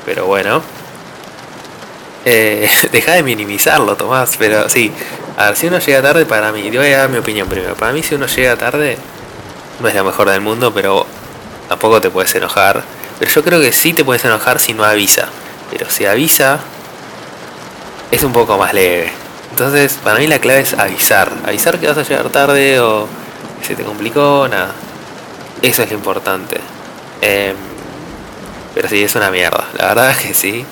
pero 0.04 0.26
bueno. 0.26 0.62
Eh, 2.24 2.68
deja 2.92 3.12
de 3.12 3.22
minimizarlo, 3.22 3.96
Tomás, 3.96 4.36
pero 4.38 4.68
sí. 4.68 4.92
A 5.36 5.46
ver, 5.46 5.56
si 5.56 5.66
uno 5.66 5.78
llega 5.78 6.02
tarde, 6.02 6.26
para 6.26 6.52
mí, 6.52 6.70
yo 6.70 6.80
voy 6.80 6.92
a 6.92 6.98
dar 6.98 7.08
mi 7.08 7.18
opinión 7.18 7.48
primero. 7.48 7.74
Para 7.74 7.92
mí, 7.92 8.02
si 8.02 8.14
uno 8.14 8.26
llega 8.26 8.56
tarde, 8.56 8.98
no 9.80 9.88
es 9.88 9.94
lo 9.94 10.04
mejor 10.04 10.30
del 10.30 10.40
mundo, 10.40 10.72
pero 10.72 11.06
tampoco 11.68 12.00
te 12.00 12.10
puedes 12.10 12.34
enojar. 12.34 12.82
Pero 13.18 13.30
yo 13.30 13.44
creo 13.44 13.60
que 13.60 13.72
sí 13.72 13.92
te 13.92 14.04
puedes 14.04 14.24
enojar 14.24 14.58
si 14.58 14.74
no 14.74 14.84
avisa. 14.84 15.28
Pero 15.70 15.88
si 15.90 16.06
avisa, 16.06 16.60
es 18.10 18.22
un 18.22 18.32
poco 18.32 18.58
más 18.58 18.74
leve. 18.74 19.10
Entonces, 19.50 19.98
para 20.02 20.18
mí 20.18 20.26
la 20.26 20.38
clave 20.38 20.60
es 20.60 20.74
avisar. 20.74 21.30
Avisar 21.46 21.78
que 21.78 21.86
vas 21.86 21.98
a 21.98 22.02
llegar 22.02 22.28
tarde 22.30 22.80
o 22.80 23.06
que 23.60 23.66
se 23.66 23.74
te 23.74 23.84
complicó, 23.84 24.48
nada. 24.48 24.72
Eso 25.60 25.82
es 25.82 25.90
lo 25.90 25.96
importante. 25.96 26.58
Em, 27.20 27.54
pero 28.74 28.88
sí, 28.88 29.02
es 29.02 29.14
una 29.14 29.30
mierda. 29.30 29.64
La 29.78 29.88
verdad 29.88 30.10
es 30.10 30.18
que 30.18 30.34
sí. 30.34 30.64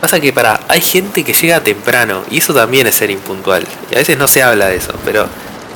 Pasa 0.00 0.20
que 0.20 0.32
para, 0.32 0.60
hay 0.68 0.80
gente 0.80 1.24
que 1.24 1.32
llega 1.32 1.60
temprano 1.60 2.22
y 2.30 2.38
eso 2.38 2.52
también 2.52 2.86
es 2.86 2.94
ser 2.94 3.10
impuntual. 3.10 3.66
Y 3.90 3.94
a 3.94 3.98
veces 3.98 4.18
no 4.18 4.26
se 4.26 4.42
habla 4.42 4.68
de 4.68 4.76
eso, 4.76 4.92
pero 5.04 5.26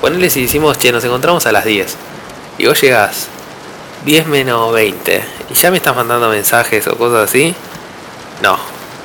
ponele 0.01 0.29
si 0.29 0.43
decimos, 0.43 0.79
che, 0.79 0.93
nos 0.93 1.05
encontramos 1.05 1.47
a 1.47 1.53
las 1.53 1.65
10. 1.65 1.97
Y 2.61 2.67
vos 2.67 2.79
llegás 2.79 3.29
10 4.05 4.27
menos 4.27 4.71
20 4.75 5.25
y 5.49 5.55
ya 5.55 5.71
me 5.71 5.79
estás 5.79 5.97
mandando 5.97 6.29
mensajes 6.29 6.87
o 6.89 6.99
cosas 6.99 7.31
así. 7.31 7.55
No, 8.43 8.59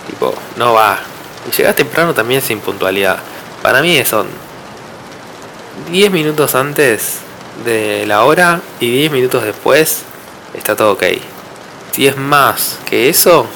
tipo, 0.07 0.35
no 0.57 0.73
va. 0.73 0.99
Y 1.47 1.55
llegas 1.55 1.73
temprano 1.73 2.13
también 2.13 2.41
sin 2.41 2.59
puntualidad. 2.59 3.17
Para 3.61 3.81
mí 3.81 4.03
son 4.03 4.27
10 5.89 6.11
minutos 6.11 6.53
antes 6.53 7.19
de 7.63 8.05
la 8.05 8.25
hora 8.25 8.59
y 8.81 8.91
10 8.91 9.11
minutos 9.13 9.45
después 9.45 10.01
está 10.53 10.75
todo 10.75 10.91
ok. 10.91 11.03
Si 11.93 12.07
es 12.07 12.17
más 12.17 12.79
que 12.85 13.07
eso, 13.07 13.47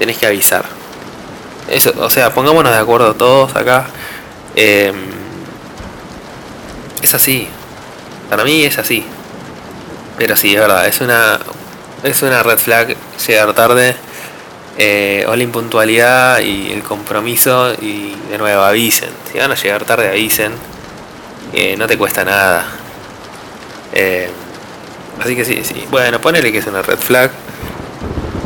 tenés 0.00 0.18
que 0.18 0.26
avisar. 0.26 0.64
Eso, 1.68 1.92
o 1.96 2.10
sea, 2.10 2.34
pongámonos 2.34 2.72
de 2.72 2.78
acuerdo 2.78 3.14
todos 3.14 3.54
acá. 3.54 3.86
Em, 4.56 4.96
es 7.00 7.14
así. 7.14 7.48
Para 8.32 8.44
mí 8.44 8.64
es 8.64 8.78
así. 8.78 9.04
Pero 10.16 10.36
sí, 10.36 10.54
es 10.54 10.58
verdad, 10.58 10.86
es 10.86 11.02
una 11.02 11.38
es 12.02 12.22
una 12.22 12.42
red 12.42 12.56
flag 12.56 12.96
llegar 13.26 13.52
tarde 13.52 13.94
eh, 14.78 15.26
o 15.28 15.36
la 15.36 15.42
impuntualidad 15.42 16.40
y 16.40 16.72
el 16.72 16.82
compromiso 16.82 17.74
y 17.74 18.14
de 18.30 18.38
nuevo 18.38 18.62
avisen. 18.62 19.10
Si 19.30 19.36
van 19.36 19.52
a 19.52 19.54
llegar 19.54 19.84
tarde 19.84 20.08
avisen. 20.08 20.52
Eh, 21.52 21.76
no 21.76 21.86
te 21.86 21.98
cuesta 21.98 22.24
nada. 22.24 22.64
Eh, 23.92 24.30
así 25.22 25.36
que 25.36 25.44
sí, 25.44 25.60
sí. 25.62 25.86
Bueno, 25.90 26.18
ponele 26.18 26.50
que 26.50 26.56
es 26.56 26.66
una 26.66 26.80
red 26.80 26.96
flag 26.96 27.30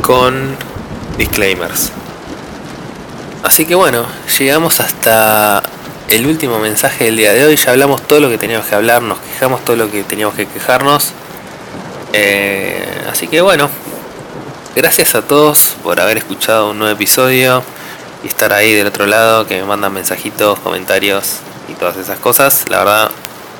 con 0.01 0.57
disclaimers. 1.17 1.93
Así 3.41 3.65
que 3.65 3.75
bueno, 3.75 4.05
llegamos 4.37 4.81
hasta 4.81 5.63
el 6.09 6.25
último 6.25 6.59
mensaje 6.59 7.05
del 7.05 7.15
día 7.15 7.31
de 7.31 7.45
hoy. 7.45 7.55
Ya 7.55 7.71
hablamos 7.71 8.01
todo 8.01 8.19
lo 8.19 8.29
que 8.29 8.37
teníamos 8.37 8.67
que 8.67 8.75
hablar, 8.75 9.01
nos 9.01 9.17
quejamos 9.37 9.63
todo 9.63 9.75
lo 9.75 9.91
que 9.91 10.03
teníamos 10.03 10.33
que 10.33 10.47
quejarnos. 10.47 11.11
Eh, 12.11 13.05
así 13.07 13.27
que 13.27 13.41
bueno, 13.41 13.69
gracias 14.75 15.13
a 15.13 15.21
todos 15.21 15.75
por 15.83 16.01
haber 16.01 16.17
escuchado 16.17 16.71
un 16.71 16.79
nuevo 16.79 16.91
episodio 16.91 17.61
y 18.23 18.27
estar 18.27 18.51
ahí 18.51 18.73
del 18.73 18.87
otro 18.87 19.05
lado, 19.05 19.45
que 19.45 19.59
me 19.61 19.65
mandan 19.65 19.93
mensajitos, 19.93 20.57
comentarios 20.57 21.35
y 21.69 21.73
todas 21.73 21.97
esas 21.97 22.17
cosas. 22.17 22.65
La 22.69 22.79
verdad, 22.79 23.11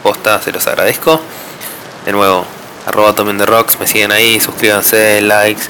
posta, 0.01 0.41
se 0.41 0.51
los 0.51 0.65
agradezco. 0.65 1.21
De 2.05 2.11
nuevo, 2.11 2.43
arroba 2.87 3.13
tomen 3.13 3.37
de 3.37 3.45
rocks, 3.45 3.79
me 3.79 3.85
siguen 3.85 4.11
ahí, 4.11 4.39
suscríbanse, 4.39 5.21
likes, 5.21 5.63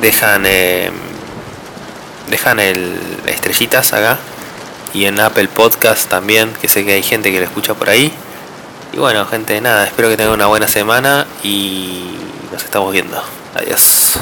dejan... 0.00 0.44
Eh, 0.46 0.90
dejan 2.30 2.58
el 2.58 2.98
estrellitas 3.26 3.92
acá 3.92 4.16
y 4.94 5.04
en 5.04 5.20
Apple 5.20 5.48
Podcast 5.48 6.08
también, 6.08 6.54
que 6.58 6.68
sé 6.68 6.86
que 6.86 6.94
hay 6.94 7.02
gente 7.02 7.30
que 7.30 7.38
lo 7.38 7.44
escucha 7.44 7.74
por 7.74 7.90
ahí. 7.90 8.10
Y 8.94 8.96
bueno, 8.96 9.26
gente, 9.26 9.60
nada, 9.60 9.86
espero 9.86 10.08
que 10.08 10.16
tengan 10.16 10.34
una 10.34 10.46
buena 10.46 10.68
semana 10.68 11.26
y 11.42 12.16
nos 12.52 12.62
estamos 12.62 12.92
viendo. 12.92 13.20
Adiós. 13.56 14.20